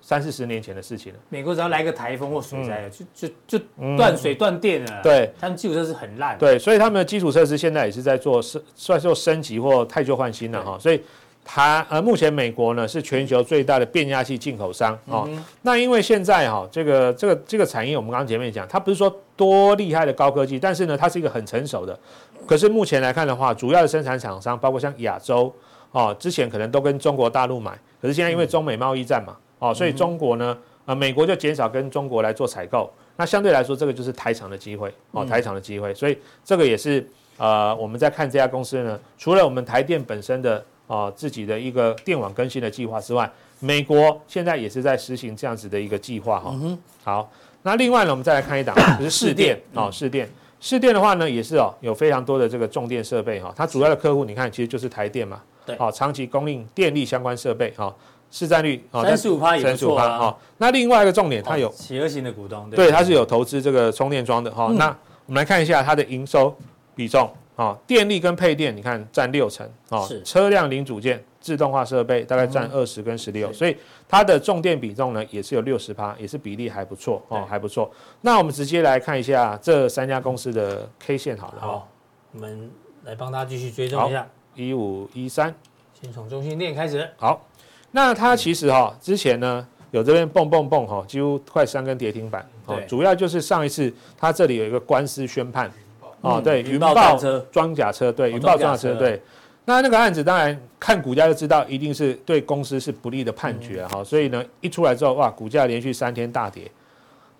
[0.00, 1.18] 三四十年前的事情了。
[1.28, 3.64] 美国只要来个台风或水灾，就就就
[3.96, 5.02] 断水断电了。
[5.02, 6.38] 对，他们基础设施很烂。
[6.38, 11.00] 对，所以他们的基础设施现在也是在做升，算是做升级或太旧换新了哈，所以。
[11.50, 15.26] 它呃，目前美国呢是全球最大的变压器进口商哦。
[15.62, 21.98] 那因为现在哈，这个这个这个产业，我们刚刚前面讲，它不是说多厉害的高科技，但是呢，它是一个很成熟的。
[22.48, 25.54] 可是目前来看的话，主要的生产厂商包括像亚洲
[25.92, 30.56] 哦，之前可能都跟中国大陆买，可是现在因为中美贸易战嘛，哦，所以中国呢，
[30.86, 32.90] 呃，美国就减少跟中国来做采购。
[33.16, 35.92] 那相对来说，这个就是台厂的机会哦，台厂的机会。
[35.92, 37.06] 所以这个也是
[37.36, 43.30] 呃，我们在看这家公司呢，除了我们台电本身的哦自己的一个电网更新的计划之外。
[43.60, 46.54] 美国现在也是在实行这样子的一个计划哈。
[47.02, 47.28] 好，
[47.62, 50.30] 那另外呢，我们再来看一档， 就是试电哦，试电，
[50.60, 53.52] 士电的话呢，也是哦，有非常多的这个重电设备哈。
[53.56, 55.40] 它主要的客户，你看，其实就是台电嘛。
[55.64, 55.76] 对。
[55.76, 57.94] 好，长期供应电力相关设备哈，
[58.30, 60.36] 市占率三十五趴也不错啊。
[60.56, 64.68] 那另外一个重点，它有企鹅型的股东，对，它是有投资这个充电桩的哈。
[64.72, 64.86] 那
[65.26, 66.54] 我们来看一下它的营收
[66.94, 71.22] 比重啊，电力跟配电，你看占六成啊，车辆零组件。
[71.40, 73.74] 自动化设备大概占二十跟十六，所以
[74.08, 77.90] 它的重电比重呢也是有六十趴，也是比例还不错哦，还不错。
[78.22, 81.60] 那我们直接来看一下这三家公司的 K 线好了。
[81.60, 81.88] 好，
[82.32, 82.68] 我们
[83.04, 84.28] 来帮大家继续追踪一下。
[84.56, 85.54] 一五一三，
[85.98, 87.08] 先从中心电开始。
[87.16, 87.40] 好，
[87.92, 92.46] 那它其实哈之前呢有这边蹦蹦蹦哈，几乎快三根跌停板。
[92.66, 95.70] 对，主要就是上一次它这里有一个官司宣判。
[96.20, 96.94] 哦，对，云豹
[97.50, 99.20] 装甲车，对，云豹装甲车，对。
[99.64, 106.62] 那那个案子当然看股价就知道，一定是对公司是不利的判决哈，所以呢一出来之后，哇，股价连续三天大跌。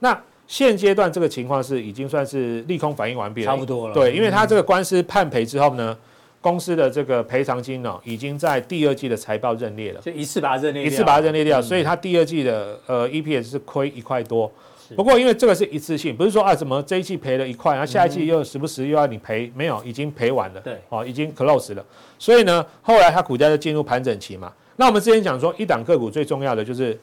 [0.00, 3.94] 那现阶段这个情况是已经算是利空反应完毕了，差不多了。
[3.94, 5.96] 对，因为他这个官司判赔之后呢，
[6.40, 14.52] 公司的这个赔偿金呢，已经在第二季的财报认列了，就一次把它认列，一次把它认列掉，所以它第二季的呃 EPS 是亏一块多。
[14.96, 21.84] 不过，因为这个是一次性，不是说啊，怎么这一季赔了一块，然后下一季又时不时又要你赔，没有，已经赔完了，对，哦，已经 close 了。
[22.18, 24.52] 所以呢，后来它股价就进入盘整期嘛。
[24.76, 26.98] 那我们之前讲说，一档个股最重要的就是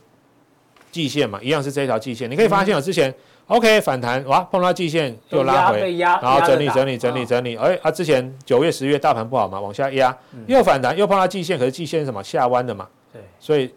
[0.91, 2.29] 季线嘛，一样是这条季线。
[2.29, 3.13] 你可以发现，我之前
[3.47, 10.17] OK 反弹，哇，碰到季线又拉回，然后整理整理整理整理，哎，啊，之前九月十月大盘不好嘛，往下压，
[10.47, 13.71] 又反弹，又碰到季线，可是季线是什么下弯的嘛，对，所以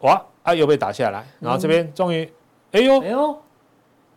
[0.00, 2.30] 哇，啊，又被打下来，然后这边终于，
[2.72, 3.42] 哎呦，哎呦。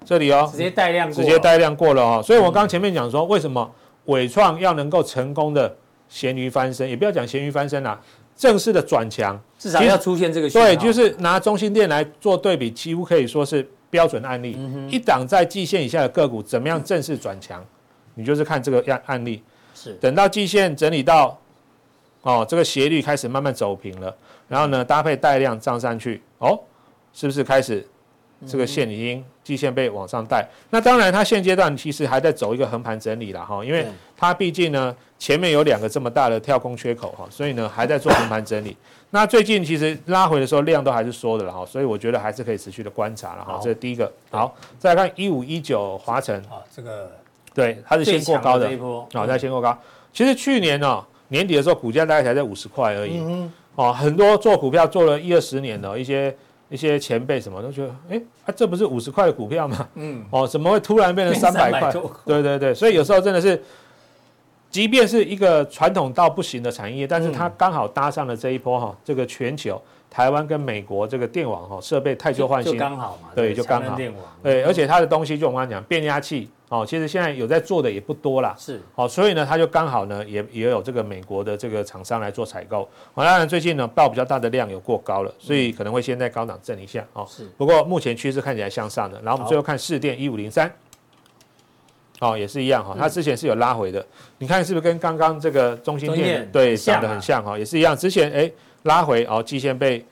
[0.06, 3.70] 这里哦，直接带量，直接带量过了哦，所以我刚前面讲说，为什么
[4.06, 5.74] 伟创要能够成功的
[6.10, 8.00] 咸鱼翻身，也不要讲咸鱼翻身啦，
[8.36, 10.50] 正式的转强，至少要出现这个。
[10.50, 14.58] 对，就是拿中心店来做对比，几乎可以说是标准案例。
[14.90, 17.64] 一档在季线以下的个股，怎么样正式转强？
[18.16, 19.44] 你就是看这个案案例。
[19.76, 21.40] 是，等到季线整理到，
[22.24, 24.14] 哦，这个斜率开始慢慢走平了，
[24.48, 26.60] 然后呢，搭配带量涨上去，哦，
[27.14, 27.88] 是不是开始？
[28.48, 33.86] 这个线已经季线被往上带，那当然它现阶段其实还在走一个横盘整理了哈，因为
[34.18, 38.76] 它毕竟呢前面有两个这么大的跳空缺口哈，所以呢还在做横盘整理。
[39.12, 43.60] 那最近其实拉回的时候量都还是缩的了哈，所以我觉得还是可以持续的观察了哈。
[43.62, 44.12] 这是第一个。
[44.32, 47.12] 好，再来看一五一九华晨啊，这个
[47.54, 48.68] 对它是先过高的，
[49.14, 49.78] 啊，再先过高。
[50.12, 53.22] 其实去年呢年底的时候股价大概才在五十块而已，
[53.76, 56.36] 哦，很多做股票做了一二十年的一些。
[56.72, 58.22] 一些前辈什么都觉得，哎、
[58.56, 59.88] 这不是五十块的股票吗？
[59.96, 61.92] 嗯，哦，怎么会突然变成三百块？
[62.26, 63.62] 对对对，所以有时候真的是，
[64.70, 69.80] 即便是一个传统到不行的产业，但是它刚好搭上了这一波哈，这个全球。
[70.10, 73.98] 台湾跟美国这个电网哈设备太旧换新，刚好嘛，对，就刚好。
[74.44, 78.56] 对，而且它的东西就我刚刚讲变压器哦，其实现在有在做的也不多啦。
[78.58, 82.88] 是，哦，所以呢，它就刚好呢也也有这个美国的这个厂商来做采购。
[83.14, 87.26] 好，当然最近呢报比较大的量有过高了，所以可能会先在高档震一下哦。
[87.30, 89.22] 是，不过目前趋势看起来向上的。
[89.22, 90.74] 然后我们最后看市电一五零三，
[92.20, 94.06] 哦，也是一样哈，它之前是有拉回的，
[94.38, 98.52] 你看是不是跟刚刚这个中心电对长得很像哈，也是一样，之前哎。
[98.86, 100.04] 拉回哦，季线被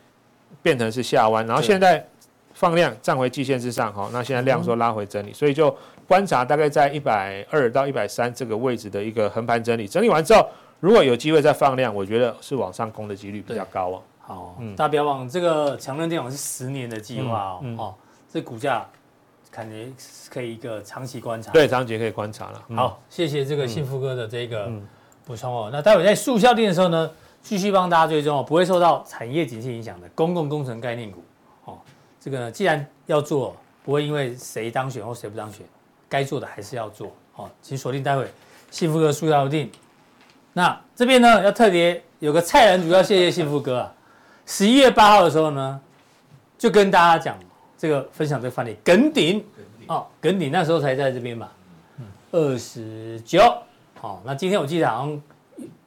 [0.61, 2.07] 变成是下弯，然后现在
[2.53, 5.75] 放量站回季线之上，好，那现在量说拉回整理，所以就
[6.09, 10.43] 观察大概在一百二到一百三这个位置的一个横盘整理，整理完之后，
[10.79, 14.01] 如果有机会再放量，我觉得是往上攻的几率比较高哦。
[14.19, 17.95] 好，嗯，大家不要忘，这个强韧电网是十年的计划哦，哦，
[18.27, 18.83] 这股价
[19.51, 19.87] 感觉
[20.31, 22.65] 可以一个长期观察，对，长期可以观察了。
[22.75, 24.67] 好，谢谢这个幸福哥的这个
[25.23, 25.69] 补充哦。
[25.71, 27.11] 那待会在速效定的时候呢，
[27.43, 31.23] 继续帮大家追踪哦，不会受到产业景气影响的公共工程概念股
[31.65, 31.77] 哦。
[32.19, 35.65] 这个呢，既然要做，不会因为谁当选或谁不当选，
[36.09, 37.49] 该做的还是要做哦。
[37.61, 38.27] 请锁定待会
[38.71, 39.71] 幸福哥速要定。
[40.51, 43.93] 那这边呢，要特别有个菜篮主要谢谢幸福哥啊。
[44.45, 45.79] 十一月八号的时候呢，
[46.57, 47.37] 就跟大家讲
[47.77, 49.45] 这个分享这个范例，耿鼎
[49.87, 51.49] 哦，耿鼎那时候才在这边嘛，
[52.31, 53.41] 二十九。
[54.01, 55.21] 好，那今天我记得好像。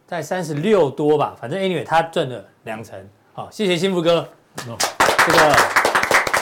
[0.05, 5.57] 在三十六多吧，反正 anyway 他赚了两成，好，谢谢幸福哥，这个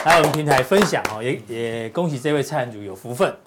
[0.03, 3.37] 来我们平台分享哦，也也恭喜这位菜篮主有福分，好，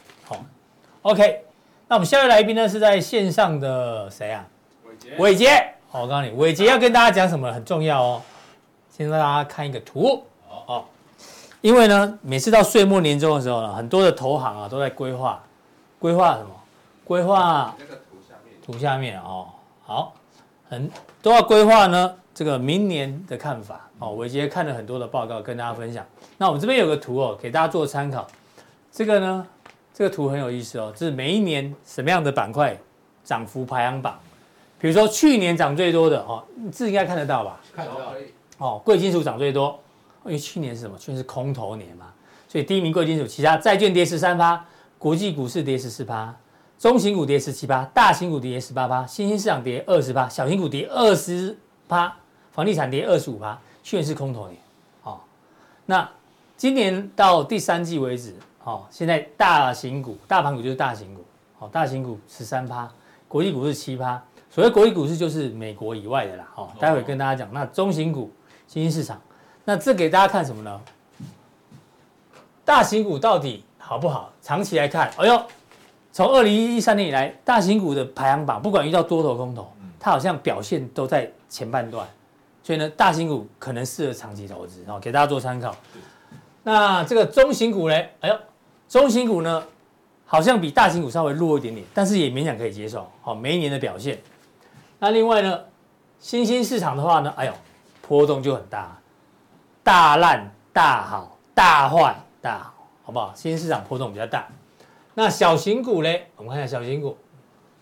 [1.04, 1.44] OK，
[1.86, 4.46] 那我们下一位来宾呢是在线上的谁啊？
[4.86, 5.16] 伟杰。
[5.18, 8.22] 伟杰，好，我告诉你，伟杰要跟大家讲什么很重要哦。
[8.88, 10.82] 先让大家看一个图哦，
[11.60, 15.44] 因为呢，每次到岁末年终的时候呢，很多的投行啊都在规划，
[15.98, 16.50] 规划什么？
[17.04, 19.48] 规划那个图下面，图下面哦，
[19.84, 20.14] 好，
[20.70, 20.90] 很
[21.20, 22.14] 都要规划呢。
[22.34, 26.02] 这个明年的看法哦，伟杰看了很多的报告跟大家分享。
[26.38, 28.26] 那我们这边有个图哦，给大家做参考。
[28.90, 29.46] 这个呢，
[29.94, 32.76] 这个图很有意思哦，就是每一年什么样的板块
[33.24, 34.18] 涨幅排行榜。
[34.80, 37.61] 比如说去年涨最多的哦，这应该看得到吧？
[37.74, 38.12] 看得到。
[38.59, 39.80] 哦，贵金属涨最多，
[40.24, 40.98] 因为去年是什么？
[40.98, 42.12] 去年是空头年嘛，
[42.48, 44.62] 所以第一名贵金属，其他债券跌十三趴，
[44.98, 46.35] 国际股市跌十四趴，
[46.78, 51.57] 中型股跌十七趴，大型股跌十八趴，新兴市场跌二十趴，小型股跌二十
[51.88, 52.14] 趴。
[52.52, 54.57] 房地产跌二十五趴，去年是空头年，
[55.02, 55.18] 哦，
[55.87, 56.09] 那
[56.57, 58.33] 今年到第三季为止，
[58.64, 61.24] 哦，现在大型股、大盘股就是大型股，
[61.59, 62.90] 哦，大型股十三趴，
[63.29, 67.53] 国际股是七趴，所谓国际股市就是美国以外的啦，哦，待会跟大家讲。
[67.53, 68.31] 那中型股、
[68.66, 69.20] 新兴市场，
[69.64, 70.81] 那这给大家看什么呢？
[72.64, 74.33] 大型股到底好不好？
[74.40, 75.42] 长期来看，哎呦，
[76.11, 82.09] 从二零一三年以来，大型股的排行榜，不管遇到多头空头，它好像表现都在前半段。
[82.62, 85.77] 所以呢，大型股可能适合长期投资哦，给大家做参考。
[86.62, 87.94] 那这个中型股呢？
[88.20, 88.38] 哎呦，
[88.94, 89.61] 中型股呢，
[90.24, 93.11] 好像比大型股稍微弱一点点，但是也勉强可以接受。
[93.22, 94.16] 好，每一年的表现。
[95.00, 95.59] 那另外呢，
[96.20, 97.52] 新兴市场的话呢，哎呦，
[98.07, 98.96] 波动就很大，
[99.83, 103.33] 大烂、大好、大坏、大好，好不好？
[103.35, 104.46] 新兴市场波动比较大。
[105.14, 106.09] 那小型股呢？
[106.37, 107.18] 我们看一下小型股，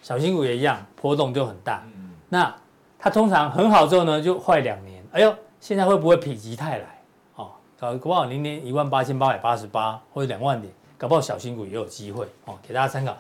[0.01, 1.83] 小型股也一样，波动就很大。
[2.31, 2.55] 那
[2.98, 5.05] 它通常很好之后呢，就坏两年。
[5.12, 7.03] 哎呦，现在会不会否极泰来？
[7.35, 10.72] 哦，搞不好明年一万八千八百八十八或者两万点，
[11.03, 13.19] 搞不好小新股也有机会哦，给大家参考。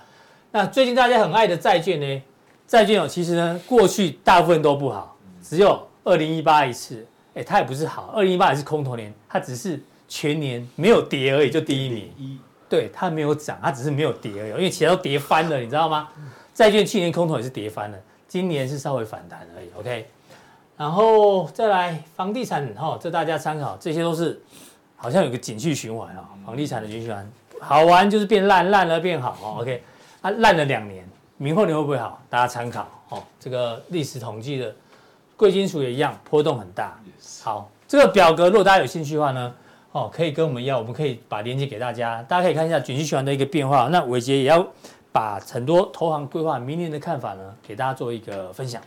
[0.52, 2.22] 那最近大家很爱的债券呢？
[2.64, 12.08] 债券哦，其实呢，过去大部分都不好，只有二零一八一次，哎，它也不是好，二零一八也是空头年，它只是全年没有跌而已，就第一名。
[12.16, 16.08] 一，对，它没有涨，它只是没有跌而已，因为其他都跌翻了，你知道吗？
[16.54, 17.98] 债券去年空头也是跌翻了。
[18.28, 20.06] 今年是稍微反弹而已，OK，
[20.76, 24.40] 然后再来房地产哈，这大家参考，这些都是
[24.94, 27.28] 好像有个景气循环啊，房地产的景气循环，
[27.62, 29.82] 好玩就是变烂，烂了变好，OK，
[30.20, 32.20] 啊烂了两年，明后年会不会好？
[32.28, 34.74] 大家参考哦，这个历史统计的
[35.36, 36.98] 贵金属也一样，波动很大。
[37.42, 39.54] 好，这个表格如果大家有兴趣的话呢，
[39.92, 43.88] 哦，可以跟我们要，我们可以把链接给大家，大家可以看一下景气循环的一个变化。
[43.90, 44.66] 那伟杰也要。
[45.14, 48.80] 把很多投行规划明年的看法呢，给大家做一个分享。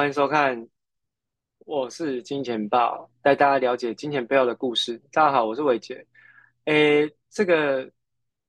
[0.00, 0.66] 欢迎收看，
[1.66, 4.96] 我是金钱豹，带大家了解金钱背后的故事。
[5.12, 6.02] 大家好，我是伟杰。
[6.64, 7.86] 诶，这个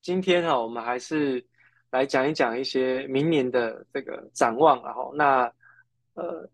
[0.01, 1.45] 今天哈，我们还是
[1.89, 4.81] 来讲一讲一些明年的这个展望。
[4.81, 5.43] 然后，那
[6.13, 6.49] 呃，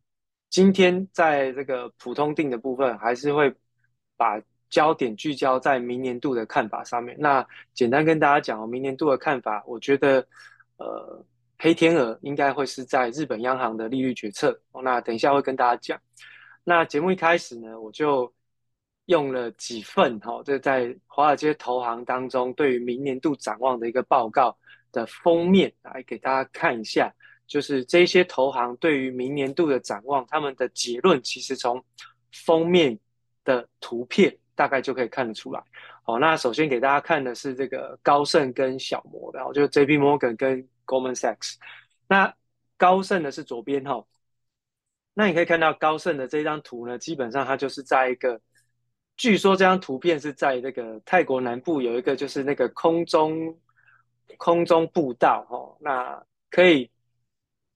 [0.50, 3.54] 今天在这个普通定的部分，还是会
[4.16, 7.16] 把焦点聚焦在明年度的看法上面。
[7.20, 10.28] 那简单跟大家讲哦，明年度的看法，我觉得
[10.78, 11.24] 呃。
[11.60, 14.60] 黑天鹅应该会是在日本央行的利率决策。
[14.84, 16.00] 那等一下会跟大家讲。
[16.64, 18.32] 那节目一开始呢，我就
[19.06, 24.58] 用了几份哈，这在华尔街投行当中对于明年度展望的一个报告
[24.92, 27.14] 的封面来给大家看一下。
[27.48, 31.82] 就是这些投行对于明年度的展望，他们的结论其实从
[32.46, 33.00] 封面
[33.46, 35.64] 的图片大概就可以看得出来。
[36.10, 41.56] 好，那首先给大家看的是这个高盛跟小摩的，就 JP Morgan 跟 Goldman Sachs，
[42.08, 42.34] 那
[42.78, 44.02] 高盛的是左边哈，
[45.14, 48.40] 那你可以看到高盛的这张图呢，基本上它就是在一个，
[49.18, 53.60] 据说这张图片是在那个泰国南部有一个就是那个空中
[54.38, 56.90] 空中步道哈，那可以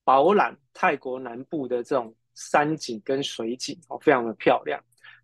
[0.05, 4.81] 饱览泰国南部的这种山景跟水景哦，非常的漂亮。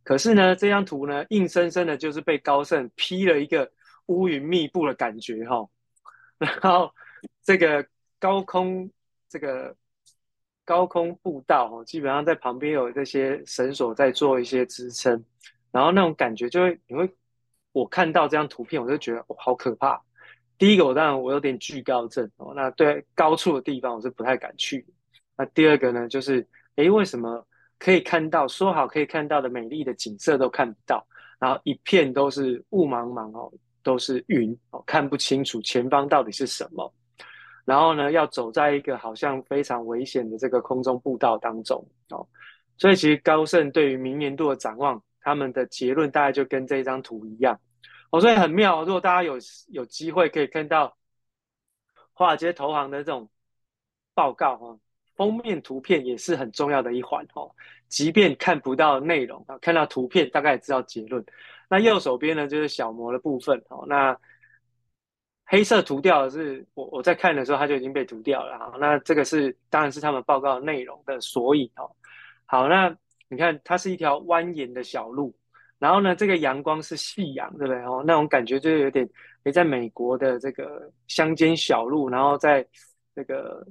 [0.07, 3.69] 可是呢，这张图呢，硬生生的就是被高盛批了一个
[4.05, 5.67] 乌云密布的感觉哈，
[6.37, 6.89] 然后。
[7.43, 7.83] 这个
[8.19, 8.91] 高空，
[9.27, 9.75] 这个
[10.63, 15.23] 高空步道哦，基本上在旁边有这些绳索在做一些支撑，
[15.71, 17.09] 然后那种感觉就会，你会，
[17.71, 19.99] 我看到这张图片，我就觉得哦，好可怕，
[20.57, 24.85] 第一个我当然我有点惧高症哦，那对高处的地方我是不太敢去。
[25.37, 27.47] 那第二个呢，就是诶，为什么
[27.79, 31.05] 可以看到说好可以看到的美丽的景色都看不到，
[31.39, 33.51] 然后一片都是雾茫茫哦，
[33.83, 36.91] 都是云哦，看不清楚前方到底是什么。
[37.65, 42.27] 然后呢，要走在一个好像非常危险的这个空中步道当中哦，
[42.77, 47.59] 所以其实高盛对于明年度的展望，他们的结论大概就跟这张图一样
[48.09, 48.83] 哦，所以很妙。
[48.83, 49.35] 如果大家有
[49.69, 50.97] 有机会可以看到
[52.13, 53.29] 华尔街投行的这种
[54.15, 54.79] 报告哈。
[55.17, 57.51] 封面图片也是很重要的一环哦，
[57.89, 61.25] 即便看不到内容啊，看到图片大概也知道结论。
[61.67, 63.83] 那右手边呢，就是小模的部分哦。
[63.87, 64.15] 那
[65.45, 68.77] 黑色涂掉的是我我在看的时候，它就已经被涂掉了哈。
[68.79, 71.89] 那这个是当然是他们报告内容的索引哦。
[72.45, 72.95] 好，那
[73.27, 75.35] 你看它是一条蜿蜒的小路，
[75.79, 78.03] 然后呢，这个阳光是夕阳，对不对哦？
[78.05, 79.09] 那种感觉就有点
[79.45, 82.63] 诶，在美国的这个乡间小路，然后在
[83.15, 83.65] 这个。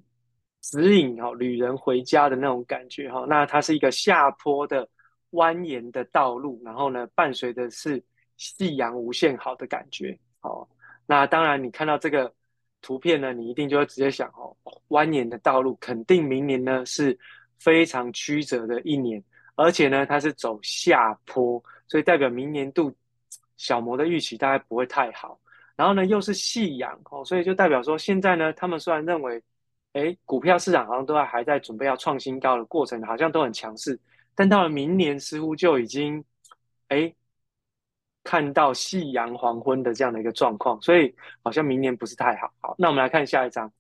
[0.68, 4.88] 指引哈旅人回家的那种感觉哈，那它是一个下坡的
[5.31, 8.02] 蜿蜒的道路，然后呢，伴随的是
[8.37, 10.66] 夕阳无限好的感觉哦。
[11.07, 12.35] 那当然，你看到这个
[12.83, 14.57] 图片呢，你一定就会直接想哦，
[14.88, 17.16] 蜿蜒的道路肯定明年呢是
[17.61, 19.22] 非常曲折的一年，
[19.55, 22.92] 而且呢，它是走下坡，所以代表明年度
[23.57, 25.38] 小摩的预期大概不会太好。
[25.76, 29.40] 然后呢，又是夕阳哦，所以就代表说现在呢，他们虽然认为。
[29.96, 33.98] 哎，股票市场好像都还在准备要创新高的过程，好像都很强势，
[34.35, 36.22] 但到了明年似乎就已经，
[36.88, 37.14] 哎，
[38.22, 42.52] 看到夕阳黄昏的这样的一个状况，所以好像明年不是太好。
[42.61, 43.72] 好，那我们来看下一张。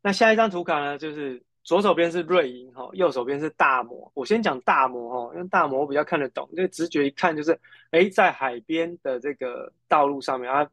[0.00, 4.08] 那下一张图卡呢，就是左手边是瑞银哈，右手边是大摩。
[4.14, 7.58] 我先讲大摩哈，因为大摩比较看得懂，因为直觉一看就是，
[7.90, 10.70] 哎，在海边的这个道路上面啊。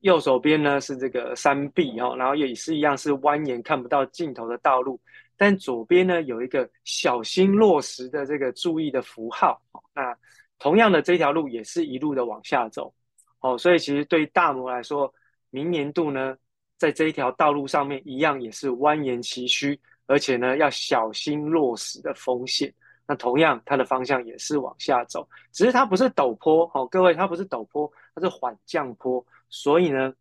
[0.00, 5.00] 右手边呢是这个山壁哦，然后也是一样是蜿蜒看不到尽头的道路，
[5.36, 9.60] 但左边呢有一个小心落石的这个注意的符号。
[9.94, 10.16] 那
[10.58, 12.92] 同样的这条路也是一路的往下走
[13.40, 15.12] 哦，所以其实对大摩来说，
[15.50, 16.36] 明年度呢
[16.76, 22.72] 在这一条道路上面一样也是蜿蜒崎岖，而且呢要小心落石的风险。
[23.08, 29.24] 那同样它的方向也是往下走，只是它不是陡坡哦，各位它不是陡坡，它是缓降坡。
[29.48, 30.12] 所以呢，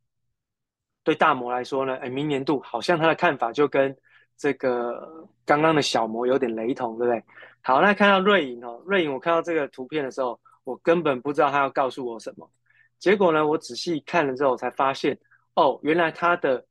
[1.03, 3.95] 对大摩来说呢，哎，明年度好像他的看法就跟
[4.37, 7.21] 这个刚刚的小摩有点雷同，对不对？
[7.61, 12.49] 好，那看到瑞银哦，瑞银，我看到这个图片的时候，我根本不知道他要告诉我什么。
[12.97, 15.19] 结果呢，我仔细看了之后，才发现，
[15.55, 16.65] 哦，原来他的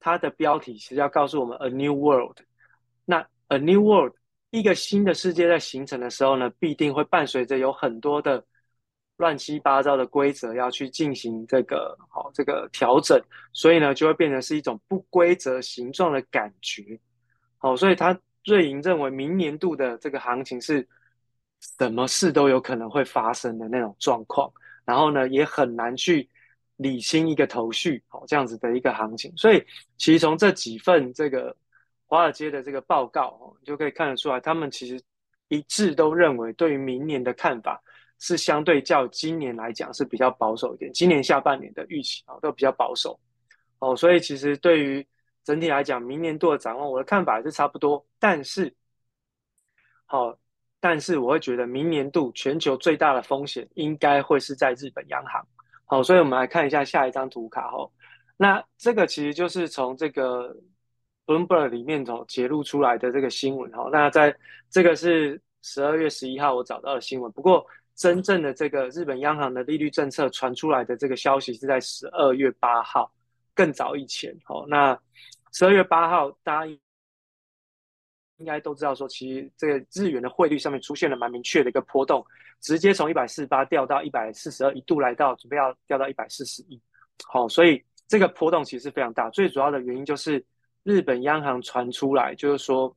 [0.00, 2.38] 他的标题其实要告诉我们 “A New World”。
[3.04, 4.14] 那 “A New World”
[4.50, 8.44] 一个新的世界在形成的时候呢，必定会伴随着有很多的。
[9.16, 16.98] 乱七八糟的规则要去进行这个好这个调整，所以呢就会变成是一种不规则形状的感觉，
[17.58, 20.88] 好，所以他瑞银认为明年度的这个行情是
[21.78, 24.50] 什么事都有可能会发生的那种状况，
[24.86, 26.26] 然后呢也很难去
[26.76, 29.62] 理清一个头绪，好这样子的一个行情，所以
[29.98, 31.54] 其实从这几份这个
[32.10, 35.00] 华尔街的这个报告哦，就可以看得出来，他们其实
[35.48, 37.80] 一致都认为对于明年的看法。
[38.22, 43.18] 是相对较今年来讲是比较保守一点，今年下半年的预期啊都比较保守
[43.78, 45.06] 哦，所以其实对于
[45.42, 48.06] 整体来讲，明年度的展望，我的看法还是差不多。
[48.18, 48.74] 但是，
[50.04, 50.36] 好，
[50.80, 55.42] 但是我会觉得明年度全球最大的风险应该会是在日本央行。
[55.86, 57.90] 好，所以我们来看一下下一张图卡哦。
[58.36, 60.54] 那这个其实就是从这个
[61.30, 63.88] Bloomberg 里面头揭露出来的这个新闻哈。
[63.92, 64.36] 那在
[64.68, 67.64] 这个是十二月十一号我找到的新闻，不过。
[67.96, 73.12] 真正的这个日本央行的利率政策传出来的这个消息是在十二月八号，
[73.54, 74.34] 更早以前。
[74.46, 74.98] 哦，那
[75.52, 76.78] 十二月八号，大家
[78.38, 82.24] 应该都知道说，其实这个日元的汇率上面出现了蛮明确的一个波动，
[82.62, 86.80] 直接从一百四十八掉到一百四十二，一度来到准备要掉到一百四十一。
[87.26, 89.28] 好，所以这个波动其实非常大。
[89.28, 90.42] 最主要的原因就是
[90.82, 92.96] 日本央行传出来，就是说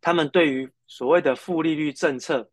[0.00, 2.50] 他们对于所谓的负利率政策。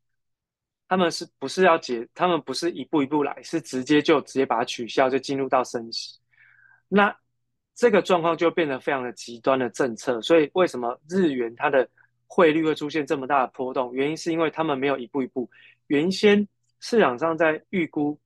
[0.89, 2.07] 他们是不是要解？
[2.13, 6.17] 他们不是一步一步来，是直接就直接把它取消，就进入到升息。
[6.87, 7.13] 那
[7.75, 10.21] 这个状况就变得非常的极端的政策。
[10.21, 11.85] 所以为什么日元它的
[12.25, 13.93] 汇率会出现这么大的波动？
[13.93, 15.49] 原因是因为他们没有一步一步。
[15.87, 16.47] 原先
[16.79, 18.17] 市场上在预估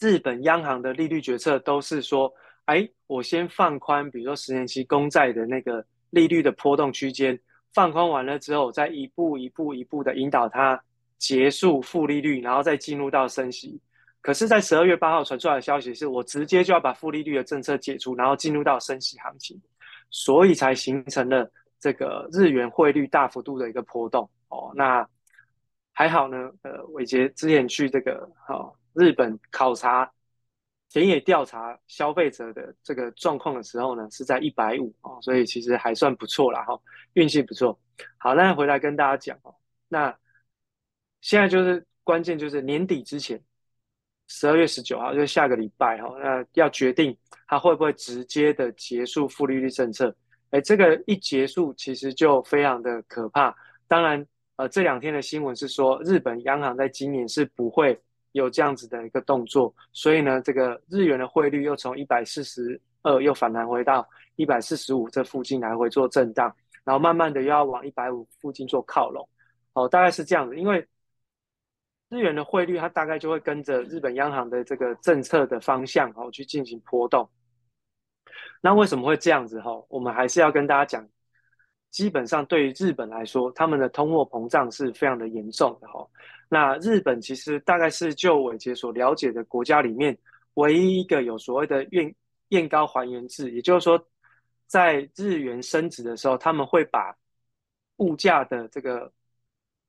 [0.00, 2.34] 日本央行的利率决策都是说，
[2.64, 7.38] 哎，我先放宽，比如说十年期公债的那个利率的波动区间，
[7.74, 10.82] 放宽完了之后，再一步一步一步的引导它。
[11.18, 13.80] 结束负利率，然后再进入到升息。
[14.20, 19.56] 可是，在十二月八号传出来的消息是，我直接就要把负利率的政策解除，然后进入到升息行情，
[20.10, 21.48] 所以才形成了
[21.78, 24.28] 这个日元汇率大幅度的一个波动。
[24.48, 25.06] 哦，那
[25.92, 26.50] 还好呢。
[26.62, 30.10] 呃，伟杰之前去这个哦日本考察
[30.92, 36.78] 田野调查消费者的这个状况的时候呢，是在一百五哦，所以其实还算不错啦哈，
[37.14, 37.80] 运气不错。
[38.18, 39.54] 好，那回来跟大家讲哦，
[39.88, 40.14] 那
[41.22, 43.42] 现在就是关键就是年底之前。
[44.28, 47.14] 十二月十九号，就是下个礼拜哈，那要决定
[47.46, 50.14] 它会不会直接的结束负利率政策。
[50.50, 53.54] 哎，这个一结束，其实就非常的可怕。
[53.88, 54.26] 当然，
[54.56, 57.98] 呃，这两天的新闻是说，日本央行在今年是不会
[58.32, 59.74] 有这样子的一个动作。
[59.92, 64.06] 所以呢，这个日元的汇率又从一百四十二又反弹回到
[64.36, 66.54] 一百四十五这附近来回做震荡，
[66.84, 69.28] 然后慢慢的又要往一百五附近做靠拢。
[69.72, 70.86] 哦，大概是这样子，因为。
[72.14, 77.26] 日元的汇率，它大概就会跟着日本央行的这个政策的方向哦去进行波动。
[78.60, 79.82] 那为什么会这样子哈？
[79.88, 81.08] 我们还是要跟大家讲，
[81.90, 86.06] 基本上对于日本来说，他们的通货膨胀是非常的严重的哈。
[86.52, 90.16] 那日本其实大概是就伟杰所了解的国家里面，
[90.54, 92.14] 唯一一个有所谓的验
[92.48, 93.98] 验高还原制，也就是说，
[94.66, 97.16] 在日元升值的时候，他们会把
[97.96, 99.10] 物价的这个。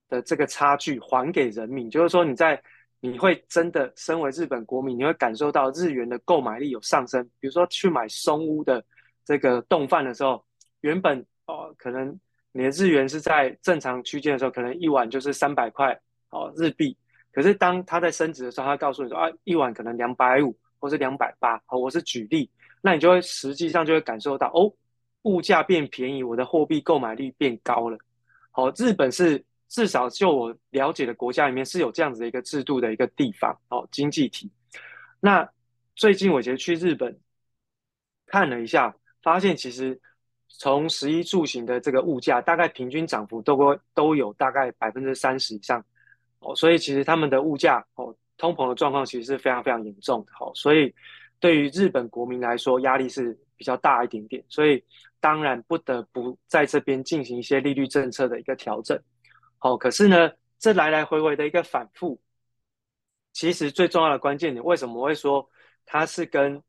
[0.09, 2.61] 的这个差距还给人民，就是说你在
[2.99, 7.23] 你会真的身为日本国民，你会感受到日元的购买力有上升。
[7.39, 8.83] 比如说去买松屋的
[9.25, 10.45] 这个冻饭的时候，
[10.81, 12.19] 原本哦、可能
[12.51, 15.99] 你的日元是在正常区间的时候，可能一碗就是三百块
[16.33, 16.97] 哦日币。
[17.31, 21.55] 可是当它在升值的时候，它告诉你说啊一碗可能两百五或是两百八。
[21.67, 22.49] 哦，我是举例，
[22.81, 24.73] 那你就会实际上就会感受到哦
[25.21, 27.97] 物价变便宜，我的货币购买力变高了。
[28.51, 29.43] 好、哦，日本是。
[29.69, 34.51] 至少就我了解的国家里面是有这样子的一个制度的一个地方哦，经济体。
[35.19, 35.49] 那
[35.95, 37.19] 最近我其实去日本
[38.27, 39.99] 看了一下，发现其实
[40.47, 45.83] 从食衣住行的这个物价，大概平均涨幅都会都有大概百分之三十以上
[46.43, 50.93] 哦，所以其实他们的物价哦，通膨的状况其实是非常非常严重的哦，所以
[51.39, 54.83] 对于日本国民来说压力是比较大一点点，所以
[55.19, 58.99] 当然不得不在这边进行一些利率政策的一个调整。
[59.59, 62.19] 哦，可是呢，这来来回回的一个反复，
[63.31, 65.49] 其实最重要的关键点，为什么会说
[65.85, 66.61] 它是跟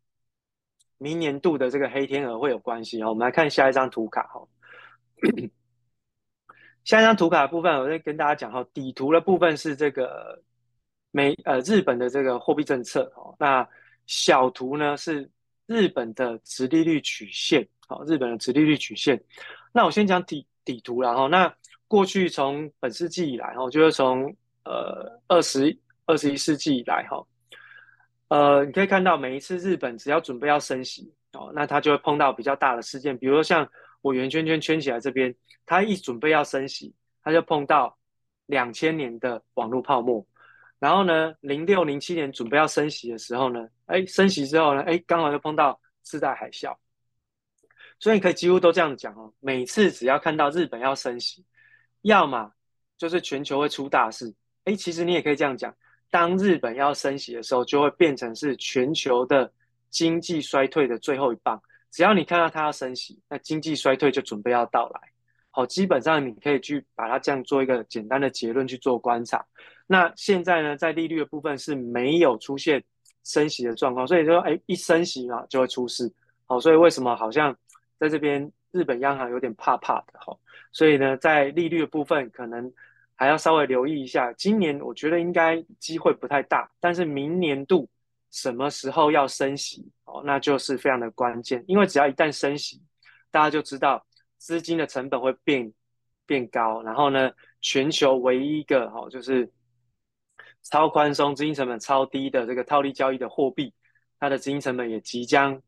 [0.99, 3.03] 明年度的这个黑天鹅会有关系？
[3.03, 4.23] 哦，我们来看下一张图卡。
[4.29, 4.47] 哈，
[6.85, 8.53] 下一张图卡的部分，我再跟大家讲。
[8.53, 10.41] 哈，底图的部分是这个
[11.11, 13.11] 美呃日本的这个货币政策。
[13.17, 13.67] 哦，那
[14.07, 15.29] 小图呢是
[15.67, 17.67] 日本的殖利率曲线。
[17.87, 19.23] 好，日本的殖利率曲线。
[19.73, 21.53] 那我先讲底底图，然后那。
[21.87, 27.25] 过去从本世纪以来，哈，就是从呃二十二十一世纪以来，哈，
[28.29, 33.69] 呃，你可以看到每一次日本只要准备要升息，哦，那它就会碰到比较大的事件，比如说像
[34.05, 35.35] 我圆圈圈圈起来这边，
[35.65, 37.97] 它一准备要升息，它就碰到
[38.45, 40.27] 两千年的网络泡沫，
[40.79, 46.77] 然后呢，零六零七年准备要升息的时候呢，哎，升息之后呢，哎，刚好就碰到次贷海啸，
[47.99, 51.43] 所以你可以几乎都这样讲哦，每次只要看到日本要升息。
[52.03, 52.53] 要么
[52.99, 54.35] 就是全球会出大事，
[54.65, 55.75] 诶，其实你也可以这样讲，
[56.11, 59.51] 当日本要升息的时候，就会变成是全球的
[59.89, 61.63] 经济衰退的最后一棒。
[61.95, 65.01] 只要你看到它要升息，那经济衰退就准备要到来。
[65.53, 69.47] 好，基本上你可以去把它这样做一个简单的结论去做观察。
[69.87, 72.83] 那现在呢，在利率的部分是没有出现
[73.23, 76.13] 升息的状况，所以说，诶，一升息嘛就会出事。
[76.47, 77.57] 好，所以为什么好像
[77.97, 80.19] 在这边日本央行有点怕怕的？
[80.19, 80.37] 哈。
[80.73, 82.73] 所以呢，在利率的部分，可能
[83.15, 84.33] 还要稍微留意一下。
[84.33, 87.89] 今年我觉得应该机会不太大，但是明年度
[88.35, 91.65] 什么时候要升息哦，那就是非常的关键。
[91.69, 92.83] 因为只要一旦升息，
[93.31, 94.05] 大家就知道
[94.39, 95.73] 资金的成本会变
[96.27, 97.31] 变高，然后呢，
[97.61, 99.49] 全球唯一一个哦，就是
[100.65, 103.73] 超宽松、资金成本超低的这个套利交易的货币，
[104.19, 105.63] 它的资金成本也即将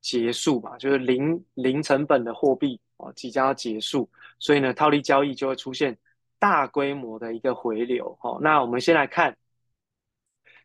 [0.00, 4.08] 结束嘛，就是零零成本的货币哦，即将要结束。
[4.38, 5.98] 所以呢，套利交易就会出现
[6.38, 8.16] 大规模的一个回流。
[8.20, 9.36] 好，那我们先来看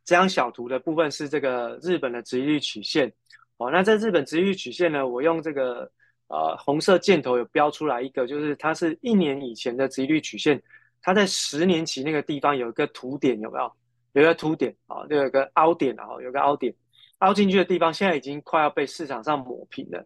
[0.03, 3.11] 这张小图的部分是这个日本的殖利率曲线。
[3.57, 5.91] 哦，那在日本殖利率曲线呢，我用这个
[6.27, 10.61] 呃红色箭头有标出来一个，就是它是一年以前的殖利率曲线，
[11.01, 13.71] 它在十年期那个地方有一个凸点，有没有？
[14.13, 16.73] 有一个凸点啊，就有一个凹点啊，有个凹点
[17.19, 20.05] 凹进去的地方，现在已经快要被市场上抹平了。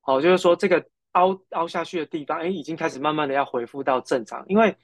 [0.00, 0.84] 好，就是说这个。
[1.14, 4.44] 凹凹下去的地方，哎，已经开始慢慢的要恢复到正常。
[4.48, 4.74] 因为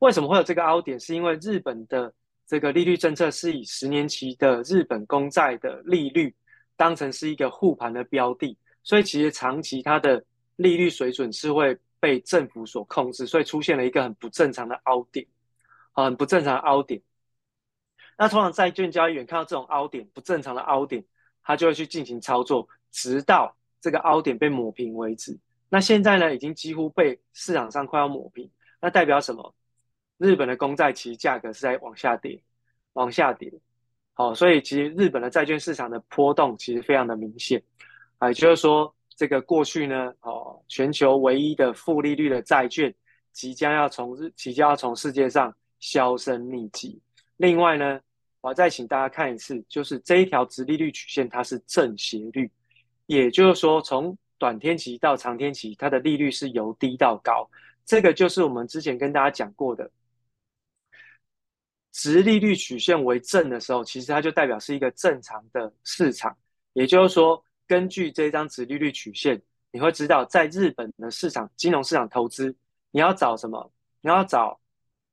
[0.00, 1.00] 为什么会有这个凹点？
[1.00, 2.12] 是因为日本的
[2.48, 6.34] 这个利率政策是以十年期的日本公债的利率
[6.76, 10.24] 当成是一个护盘的标的，所以其实长期它的
[10.56, 15.26] 利率水准是会被政府所控制，所以出现了一个很不正常的凹点，
[15.92, 17.02] 很不正常的凹点。
[18.16, 21.04] 那通常债券交易员看到这种凹点，不正常的凹点，
[21.42, 25.38] 他就会去进行操作，直到这个凹点被抹平为止。
[25.68, 29.54] 那现在呢，已经几乎被市场上快要抹平，那代表什么？
[30.18, 32.40] 日本的公债其实价格是在往下跌，
[32.92, 33.52] 往下跌。
[34.12, 37.62] 好，所以其实日本的债券市场的波动其实非常的明显。
[38.18, 42.92] 啊，也就是说，这个过去呢，哦，全球唯一的负利率的债券
[43.32, 47.00] 即将要从日，即将要从世界上销声匿迹。
[47.36, 48.00] 另外呢，
[48.40, 52.50] 我再请大家看一次，就是这一条直利率曲线，它是正斜率，
[53.06, 57.48] 也就是说，从短天期到长天期，它的利率是由低到高。
[57.84, 59.88] 这个就是我们之前跟大家讲过的。
[61.98, 66.36] 殖利率曲线为正的时候，其实它就代表是一个正常的市场。
[66.72, 69.42] 也就是说，根据这张殖利率曲线，
[69.72, 72.54] 你会知道，在日本的市场金融市场投资，
[72.92, 73.72] 你要找什么？
[74.00, 74.60] 你要找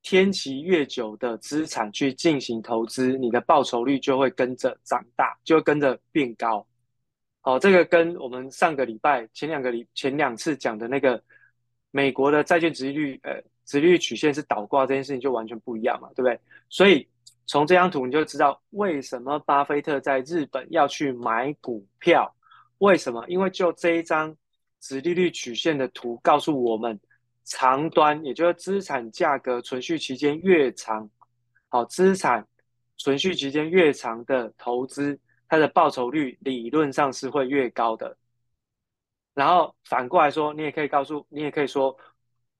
[0.03, 6.63] 天期越久的资产去进行投资，你的报酬率就会跟着长大，就会跟着变高。
[7.41, 11.23] 好，这个跟我们上个礼拜前两个礼前两次讲的那个
[11.89, 13.41] 美国的债券殖利率，呃。
[13.65, 16.39] 殖利率曲线是倒挂这件事情就完全不一样嘛，对不对？
[16.69, 17.07] 所以
[17.47, 22.31] 从这张图你就知道为什么巴菲特在日本要去买股票。
[22.77, 23.25] 为什么？
[23.27, 24.35] 因为就这一张
[24.79, 26.99] 殖利率曲线的图告诉我们，
[27.43, 31.09] 长端也就是资产价格存续期间越长，
[31.69, 32.45] 好，资产
[32.97, 38.15] 存续期间越长的投资，它的报酬率理论上是会越高的。
[39.33, 41.97] 然后反过来说，你也可以告诉你也可以说。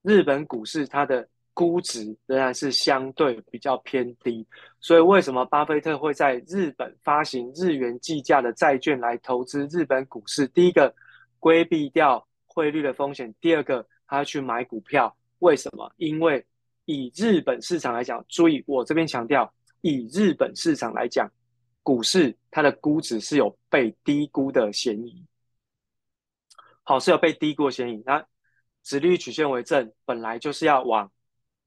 [0.06, 4.46] 日本股市它的估值仍然是相对比较偏低，
[4.80, 10.46] 所以为什么巴菲特会在日本发行日元计价的债券来投资日本股市？
[10.50, 10.94] 第一个，
[11.40, 15.16] 规避掉汇率的风险；第二个，他要去买股票。
[15.40, 15.92] 为什么？
[15.98, 16.46] 因为
[16.86, 19.52] 以日本市场来讲，注意我这边强调，
[19.82, 21.32] 以日本市场来讲，
[21.84, 25.26] 股市它的估值是有被低估的嫌疑。
[26.84, 28.04] 好，是有被低估的嫌疑。
[28.06, 28.26] 那
[28.86, 31.12] 直利率曲线为正，本来就是要往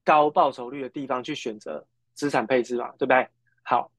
[0.05, 3.29] 高报酬率的地方去选择资产配置嘛，对不对？
[3.65, 3.91] 好，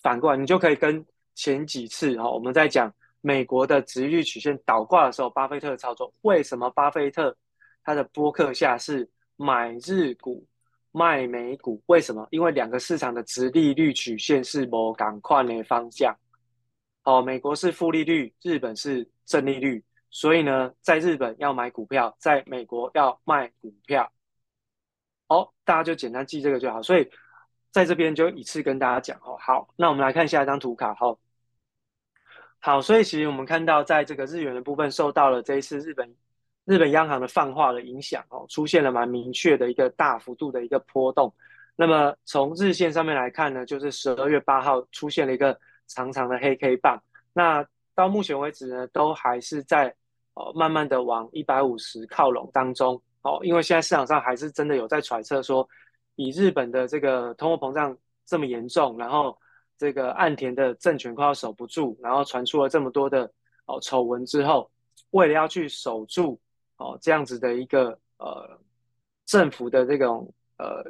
[0.00, 7.36] 反过来你就可以跟前几次哈，我们在讲美国的直利率曲线倒挂的时候，巴菲特的操作，为什么巴菲特
[7.82, 10.46] 他的博客下是买日股
[10.92, 11.82] 卖美股？
[11.86, 12.26] 为什么？
[12.30, 16.16] 因为两个市场的直利率曲线是某赶快的方向。
[17.02, 19.82] 哦，美国是负利率，日本是正利率。
[20.10, 24.10] 所以呢，在日本要买股票，在美国要卖股票。
[25.28, 26.82] 哦，大家就简单记这个就好。
[26.82, 27.10] 所以
[27.70, 29.36] 在这边就一次跟大家讲哦。
[29.38, 30.94] 好，那我们来看下一张图卡。
[30.94, 31.18] 好，
[32.58, 36.16] 好，所以其实我们看到，在这个日元的部分，受到了这一次日本
[36.64, 41.34] 日本央行的放话的影响哦，出现了蛮明确的一个大幅度的一个波动。
[41.76, 47.02] 那么从日线上面来看呢，就是十二月八号出现了一个长长的黑 K 棒。
[47.32, 47.64] 那
[47.98, 49.92] 到目前为止呢，都还是在
[50.34, 55.68] 哦，慢慢的往一百五十靠拢当中哦，因为现在市场上还是真的有在揣测说，
[56.14, 59.36] 以日本的这个通货膨胀这么严重，然后
[59.76, 63.28] 这个岸田的政权快要守不住，然后传出了这么多的
[63.66, 64.70] 哦丑闻之后，
[65.10, 66.40] 为了要去守住
[66.76, 68.60] 哦这样子的一个呃
[69.26, 70.84] 政府的这种呃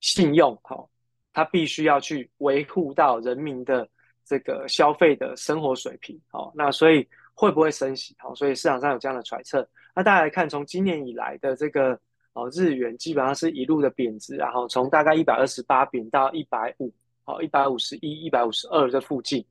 [0.00, 0.86] 信用，哦，
[1.32, 3.88] 他必须要去维护到人民的。
[4.24, 8.16] 这个消费的生活水平，好，那所以会不会升息？
[8.18, 9.68] 好，所以市场上有这样的揣测。
[9.94, 11.98] 那大家来看，从今年以来的这个
[12.32, 16.92] 哦日元基本上是一路的贬值，然后从大概一百二十八贬到一百五，
[17.24, 19.44] 好，一百五十一、一百五十二这附近，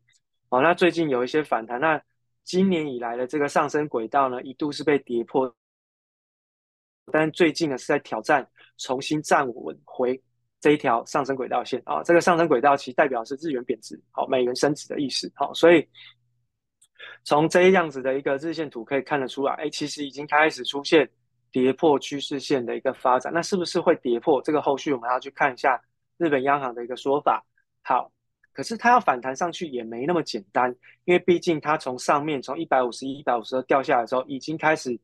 [0.49, 1.79] 好，那最近有一些反弹。
[1.79, 2.01] 那
[2.43, 5.53] 今年以来的这个上升轨道呢，一度是被跌破，
[7.11, 8.45] 但最近呢是在挑战
[8.77, 10.21] 重新站稳回。
[10.63, 15.85] 这一条上升轨道线啊，这个上升轨道其实代表是日元贬值，好，美元升值的意思，好，所以
[17.25, 21.09] 从这样子的一个日线图可以看得出来，哎，其实已经开始出现
[21.51, 24.41] 跌破趋势线的一个发展，那是不是会跌破？
[24.41, 25.77] 这个后续我们要去看一下
[26.17, 27.45] 日本央行的一个说法。
[27.81, 28.09] 好，
[28.53, 34.97] 可是它要反弹上去也没那么简单，因为毕竟它从上面从一百五十一、一百五十二掉下来的时候，已经开始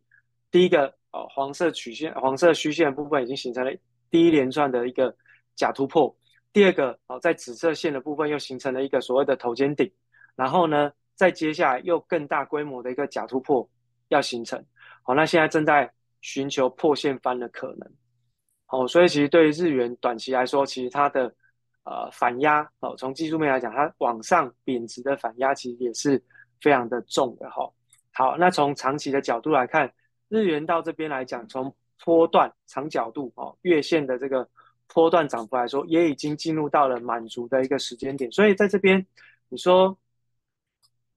[0.52, 3.76] 第一个哦黄色曲线、黄色虚线的部分已经形成了
[4.10, 5.14] 第一连串的一个。
[5.60, 6.16] 假突破，
[6.54, 9.92] 第二个哦，在紫色线的部分又形成了一个所谓的头肩顶，
[10.38, 13.70] 然后呢，再接下来又更大规模的一个假突破
[14.08, 14.64] 要形成，
[15.04, 15.92] 好，那现在正在
[16.22, 17.92] 寻求破线翻的可能，
[18.68, 21.26] 好，所以其实对于日元短期来说，其实它的
[21.84, 26.24] 呃反压哦，从技术面来讲，它往上贬值的反压其实也是
[26.62, 27.74] 非常的重的哈、哦。
[28.14, 29.92] 好，那从长期的角度来看，
[30.30, 34.48] 日元到这边来讲，从波段长角度哦，月线的这个
[34.92, 39.06] 波段涨幅来说，也已经进入到了满足的一个时间点，所以在这边
[39.48, 39.98] 你说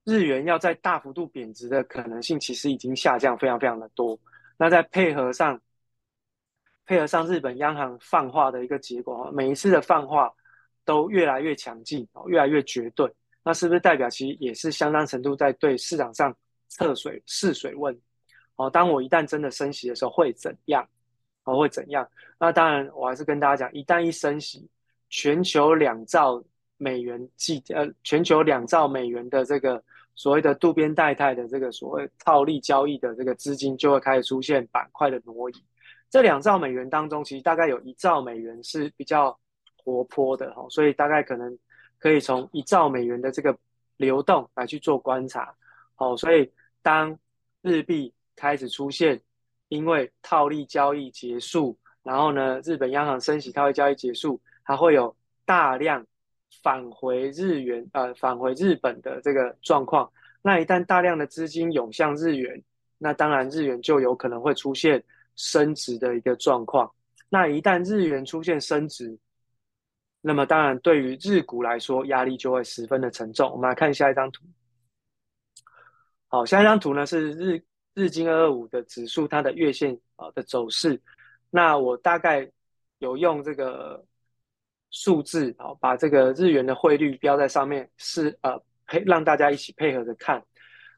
[0.04, 4.18] 日元要在大幅度贬值的可能性，其实已经下降非常非常的多。
[4.58, 5.60] 那再配合上
[6.84, 10.32] 配合上日本央行放话的一个结果，每一次的放话
[10.84, 13.10] 都越来越强劲，越来越绝对，
[13.42, 16.36] 那是不是代表其实也是相当程度在对市场上
[16.68, 17.98] 测水试水温？
[18.56, 20.86] 哦，当我一旦真的升息的时候会怎样？
[21.44, 22.08] 哦，会怎样？
[22.38, 24.68] 那当然，我还是跟大家讲，一旦一升息，
[25.08, 26.42] 全球两兆
[26.76, 29.82] 美元计呃，全球两兆美元的这个
[30.14, 35.54] 所谓的渡边代贷的这个所谓套利交易的这个资金就会开始出现板块的挪移。
[36.10, 39.36] 这两兆美元当中，其实大概有一兆美元是比较
[39.76, 41.58] 活泼的哈，所以大概可能
[41.98, 43.56] 可以从一兆美元的这个
[43.96, 45.54] 流动来去做观察。
[45.96, 46.50] 哦，所以
[46.82, 47.18] 当
[47.62, 49.20] 日币开始出现，
[49.72, 55.16] 因为套利交易结束，然后呢，日本央行升息，套利交易结束，它会有
[55.46, 56.06] 大量
[56.62, 60.12] 返回日元，呃，返回日本的这个状况。
[60.42, 62.62] 那一旦大量的资金涌向日元，
[62.98, 65.02] 那当然日元就有可能会出现
[65.36, 66.92] 升值的一个状况。
[67.30, 69.18] 那一旦日元出现升值，
[70.20, 73.50] 那么当然对于日股来说，压力就会十分的沉重。
[73.50, 74.44] 我们来看下一张图。
[76.28, 77.64] 好，下一张图呢是日。
[77.94, 81.00] 日经二二五的指数，它的月线啊的走势，
[81.50, 82.50] 那我大概
[82.98, 84.04] 有用这个
[84.90, 90.42] 数字啊，把这个日元的汇率标在上面，是呃配让大家一起配合着看。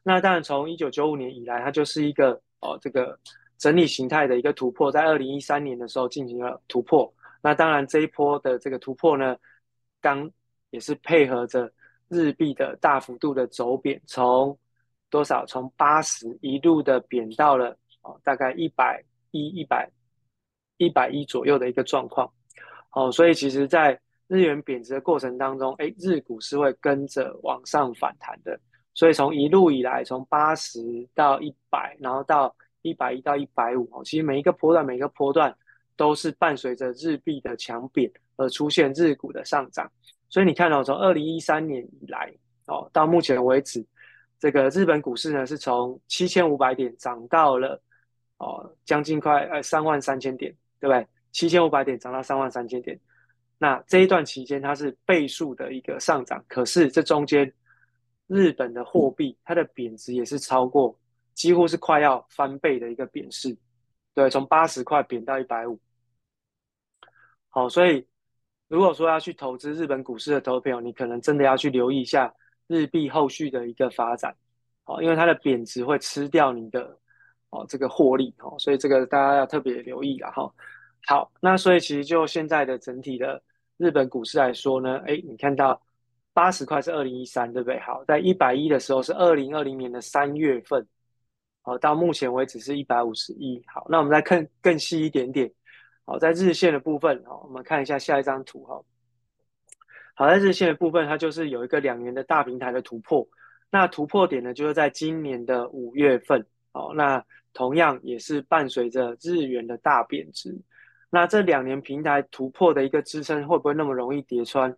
[0.03, 3.19] 那当然，从一九九五年以来，它就是一个哦这个
[3.57, 7.11] 整理形态的一个突破，在二零一三年的时候进行了突破。
[7.41, 9.35] 那当然，这一波的这个突破呢，
[9.99, 10.29] 刚
[10.69, 11.71] 也是配合着
[12.07, 14.57] 日币的大幅度的走贬，从
[15.15, 15.45] 多少？
[15.45, 17.69] 从八十一路的贬到了
[18.01, 19.01] 哦，大概一百
[19.31, 19.89] 一、一百
[20.75, 22.29] 一百一左右的一个状况。
[22.91, 23.97] 哦，所以其实，在
[24.27, 28.59] 日元贬值的过程当中，哎，日股是会跟着往上反弹的。
[28.93, 30.81] 所以从一路以来，从八十
[31.13, 35.55] 到一百，然后到一百一到一百五，哦，其实每一个波段，每一个波段
[35.95, 39.89] 都是伴随着日币的强贬而出现日股的上涨。
[40.27, 42.33] 所以你看到，从二零一三年以来，
[42.67, 43.85] 哦，到目前为止。
[44.37, 47.81] 这个日本股市呢，是从七千五百点涨到了
[48.37, 51.07] 哦，将近快呃三万三千点，对不对？
[51.31, 52.99] 七千五百点涨到三万三千点，
[53.57, 57.51] 那这一段期间它是倍数的一个上涨，可是这中间
[58.27, 60.97] 日本的货币它的贬值也是超过，
[61.33, 63.55] 几乎是快要翻倍的一个贬势，
[64.13, 65.79] 对，从八十块贬到一百五。
[67.49, 68.05] 好，所以
[68.67, 72.33] 如果说要去投资日本股市的投票，你可能真的要去留意一下。
[72.67, 74.35] 日币后续的一个发展，
[74.85, 76.97] 哦，因为它的贬值会吃掉你的
[77.49, 80.51] 哦这个获利哦，所以这个大家要特别留意了哈。
[81.07, 83.41] 好，那所以其实就现在的整体的
[83.77, 85.79] 日本股市来说呢，哎，你看到
[86.33, 87.79] 八十块是二零一三，对不对？
[87.81, 90.85] 好，在一百一的时候是二零二零年的三月份，
[91.61, 93.63] 好，到目前为止是一百五十一。
[93.67, 95.51] 好，那我们再看更细一点点，
[96.05, 98.81] 好，在日线的部分，好，我们看一下下一张图哈。
[100.17, 103.27] 好，在日线的部分，它就是有一个两年的大平台的突破。
[103.69, 106.45] 那突破点呢，就是在今年的五月份。
[106.71, 110.57] 哦，那同样也是伴随着日元的大贬值。
[111.09, 114.73] 那这两年平台突破的一个支撑，会不会那么容易跌穿？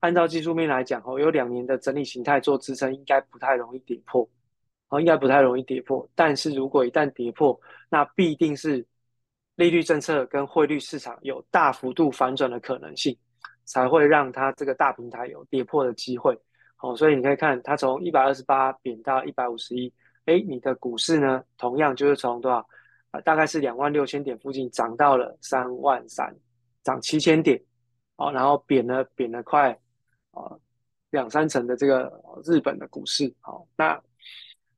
[0.00, 4.28] 按照技术面来讲，哦，有两年的整理形态做支撑，应该不太容易跌破。
[4.88, 6.08] 哦，应该不太容易跌破。
[6.14, 8.86] 但是如果一旦跌破，那必定是
[9.56, 13.16] 利率政策跟汇率市场有大幅度反转的可能性。
[13.66, 16.38] 才会让它这个大平台有跌破的机会，
[16.76, 19.92] 好，所以你可以看它从一百二十八贬到一百五十一，
[20.24, 22.64] 哎，你的股市呢，同样就是从多少
[23.10, 23.20] 啊？
[23.22, 26.32] 大概是两万六千点附近涨到了三万三，
[26.84, 27.60] 涨七千点，
[28.16, 29.76] 好，然后贬了贬了快
[30.30, 30.56] 啊
[31.10, 34.00] 两三成的这个日本的股市，好，那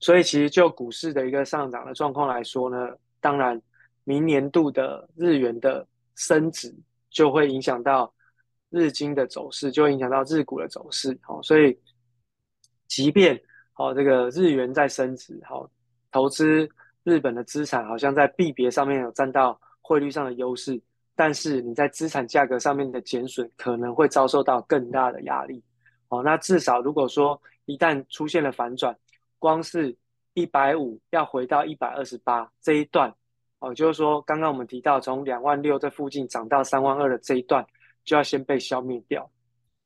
[0.01, 3.61] 所以其实就股市的一个上涨的状况来说呢，当然
[4.05, 6.75] 明年度的日元的升值
[7.11, 8.11] 就会影响到。
[8.71, 11.75] 日经的走势就会影响到日股的走势，好，所以
[12.87, 13.41] 即便
[13.73, 15.67] 好这个日元在升值，好，
[16.13, 16.69] 投资
[17.03, 20.79] 日本的资产好像在币别上面有占到汇率上的优势，
[21.17, 25.63] 但是你在资产价格上面的减损可能会遭受到更大的压力，
[26.09, 28.95] 好，那至少如果说一旦出现了反转，
[29.39, 29.97] 光是
[30.35, 33.11] 一百五要回到一百二十八这一段，
[33.61, 37.67] 哦，就是说刚刚我们提到从两万六这附近涨到三万二的这一段。
[38.09, 39.31] 就要先被消灭掉，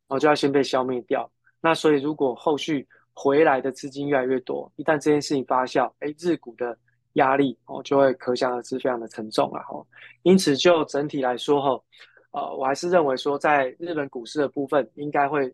[0.07, 1.29] 哦，就要先被消灭掉。
[1.61, 6.79] 那所以如果后续回来的资金越来越多，一旦这件事情发酵，哎，日股的
[7.14, 9.85] 压力哦就会可想而知，非常的沉重了哈。
[10.23, 11.83] 因此就整体来说哈，
[12.31, 15.53] 呃，我还是认为说，在日本股市的部分应该会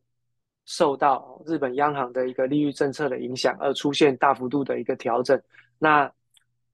[0.67, 5.41] 受到日本央行的一个利率政策的影响，而出现大幅度的一个调整。
[5.79, 6.13] 那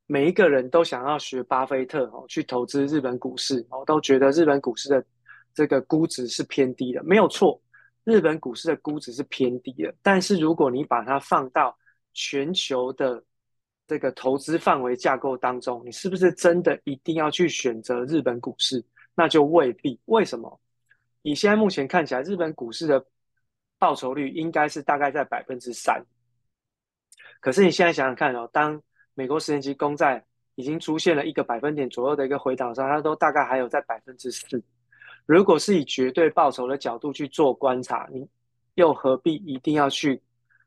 [0.07, 5.05] 每一个人都想要学巴菲特哦，去投资日本股市哦，都觉得日本股市的
[5.55, 7.61] 这个估值是偏低的，没有错，
[8.03, 9.95] 日本股市的估值是偏低的。
[10.03, 11.77] 但是如果你把它放到
[12.13, 13.23] 全球的
[13.87, 18.85] 这个投资范围架构当中，你是不是真的一定要去选择日本股市？
[19.15, 20.01] 那就未必。
[20.07, 20.61] 为什么？
[21.23, 23.05] 以现在目前看起来，日本股市的
[23.79, 26.05] 报酬率应该是大概在百分之三。
[27.41, 28.83] 可是你现在想想看哦，当
[29.15, 30.25] 美国十年期公债
[30.57, 34.63] 已经出现了一个百分点左右的一个回档上，它都大概还有在百分之四。
[35.27, 38.29] 如果是以绝对报酬的角度去做观察，你
[38.75, 40.21] 又何必一定要去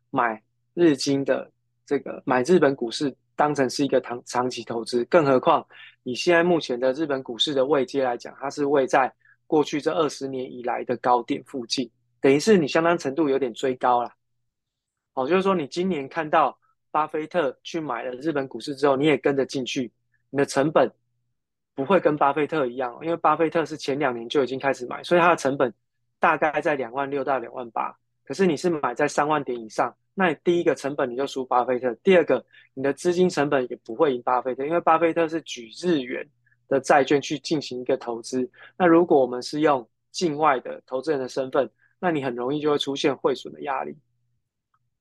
[0.10, 0.42] 买
[0.74, 1.52] 日经的
[1.86, 5.06] 这个买日本股市当成是一个长长期投资？
[5.06, 5.66] 更何况
[6.04, 9.14] 以现在目前的日本股市的位阶来讲，它是位在
[9.46, 11.90] 过去这二十年以来的高点附近，
[12.20, 14.12] 等于是你相当程度有点追高了。
[15.14, 16.58] 哦，就是说你今年看到。
[16.90, 19.92] 巴菲特去买了日本股市之后，你也跟着进去，
[20.32, 20.90] 你的成本
[21.78, 25.72] 不会跟巴菲特一样，因为巴菲特是前两年就已经开始买，所以他的成本
[26.20, 27.96] 大概在两万六到两万八。
[28.26, 36.28] 可是你是买在三万点以上，那你第一个成本你就输巴菲特，第二个你的资金成本也不会赢巴菲特，因为巴菲特是举日元
[36.68, 38.50] 的债券去进行一个投资。
[38.76, 41.70] 那如果我们是用境外的投资人的身份，
[42.00, 43.96] 那你很容易就会出现汇损的压力。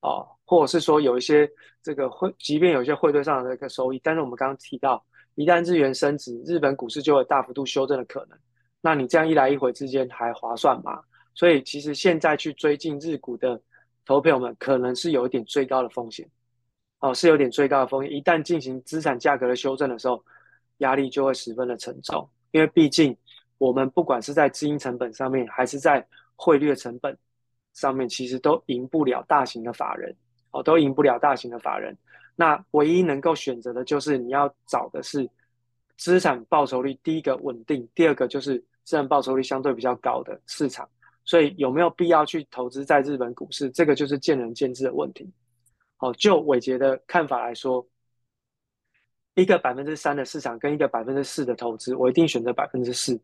[0.01, 1.49] 哦，或者是说有一些
[1.81, 5.03] 这个汇，即便有一些汇兑上的一个收益，但是我们刚刚提到，
[5.37, 8.37] 一旦日元升值，日本股市就会大幅度修正的可能。
[8.81, 10.99] 那你这样一来一回之间还划算吗？
[11.35, 13.61] 所以其实现在去追进日股的
[14.03, 16.27] 投票们，可能是有一点最高的风险。
[16.99, 18.11] 哦，是有点最高的风险。
[18.11, 20.23] 一旦进行资产价格的修正的时候，
[20.79, 22.27] 压力就会十分的沉重。
[22.49, 23.15] 因为毕竟
[23.59, 26.03] 我们不管是在资金成本上面，还是在
[26.35, 27.15] 汇率的成本。
[27.73, 30.15] 上面其实都赢不了大型的法人，
[30.49, 31.95] 哦，都赢不了大型的法人。
[32.39, 35.29] 那唯一能够选择的就是你要找的是
[35.97, 40.89] 资产报酬率第一个稳定，第二个就是资产报酬率相对比较高的市场。
[41.25, 43.69] 所以有没有必要去投资在日本股市？
[43.71, 45.29] 这个就是见仁见智的问题。
[45.97, 47.85] 好，就伟杰的看法来说，
[49.33, 53.19] 一个百分之三的市场跟一个百分之四的投资，我一定选择百分之四。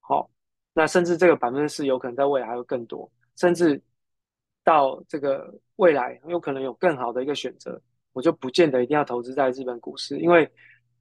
[0.00, 0.28] 好，
[0.72, 3.08] 那甚至这个百分之四有可能在未来还会更多。
[3.36, 3.80] 甚至
[4.64, 7.80] 到这个未来有可能有更好的一个选择，
[8.12, 10.48] 我就不见得一定要投资在日本股市，因为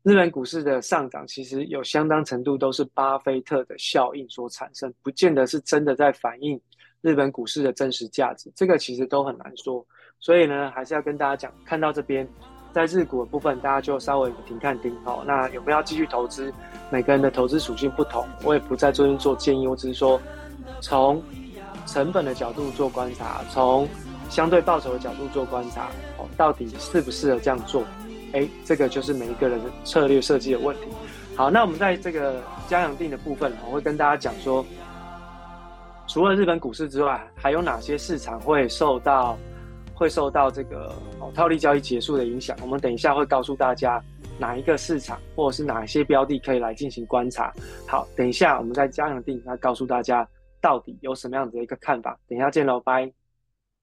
[0.04, 6.60] 日本股市的上涨其实有相当程度都是巴菲特的效应所产生，不见得是真的在反映
[7.02, 9.86] 日本股市的真实价值，这个其实都很难说。
[10.20, 12.28] 所以呢，还是要跟大家讲，看到这边
[12.72, 15.24] 在日股的部分，大家就稍微停看停哦。
[15.26, 16.54] 那有没有继续投资？
[16.92, 20.22] 每个人的投资属性不同，我也不在这边做建议，我只是说
[20.82, 21.24] 从。
[21.86, 23.88] 成本的角度做观察，从
[24.30, 27.84] 相对报酬的角度做观察，哦，到底适不适合这样做？
[28.34, 30.84] 哎，这个就是每一个人的策略设计的问题。
[31.36, 34.64] 好，那我们在这个加强定的部分，我会跟大家讲说，
[36.08, 39.38] 除了日本股市之外，还有哪些市场会受到
[39.96, 42.56] 会受到这个哦套利交易结束的影响？
[42.62, 44.00] 我们等一下会告诉大家
[44.38, 47.52] 哪一个市场或者是哪些标的可以来进行观察。
[47.88, 50.28] 好，等一下我们在加强定来告诉大家。
[50.62, 52.20] 到底有什么样子的一个看法？
[52.28, 53.19] 等一下见喽，拜。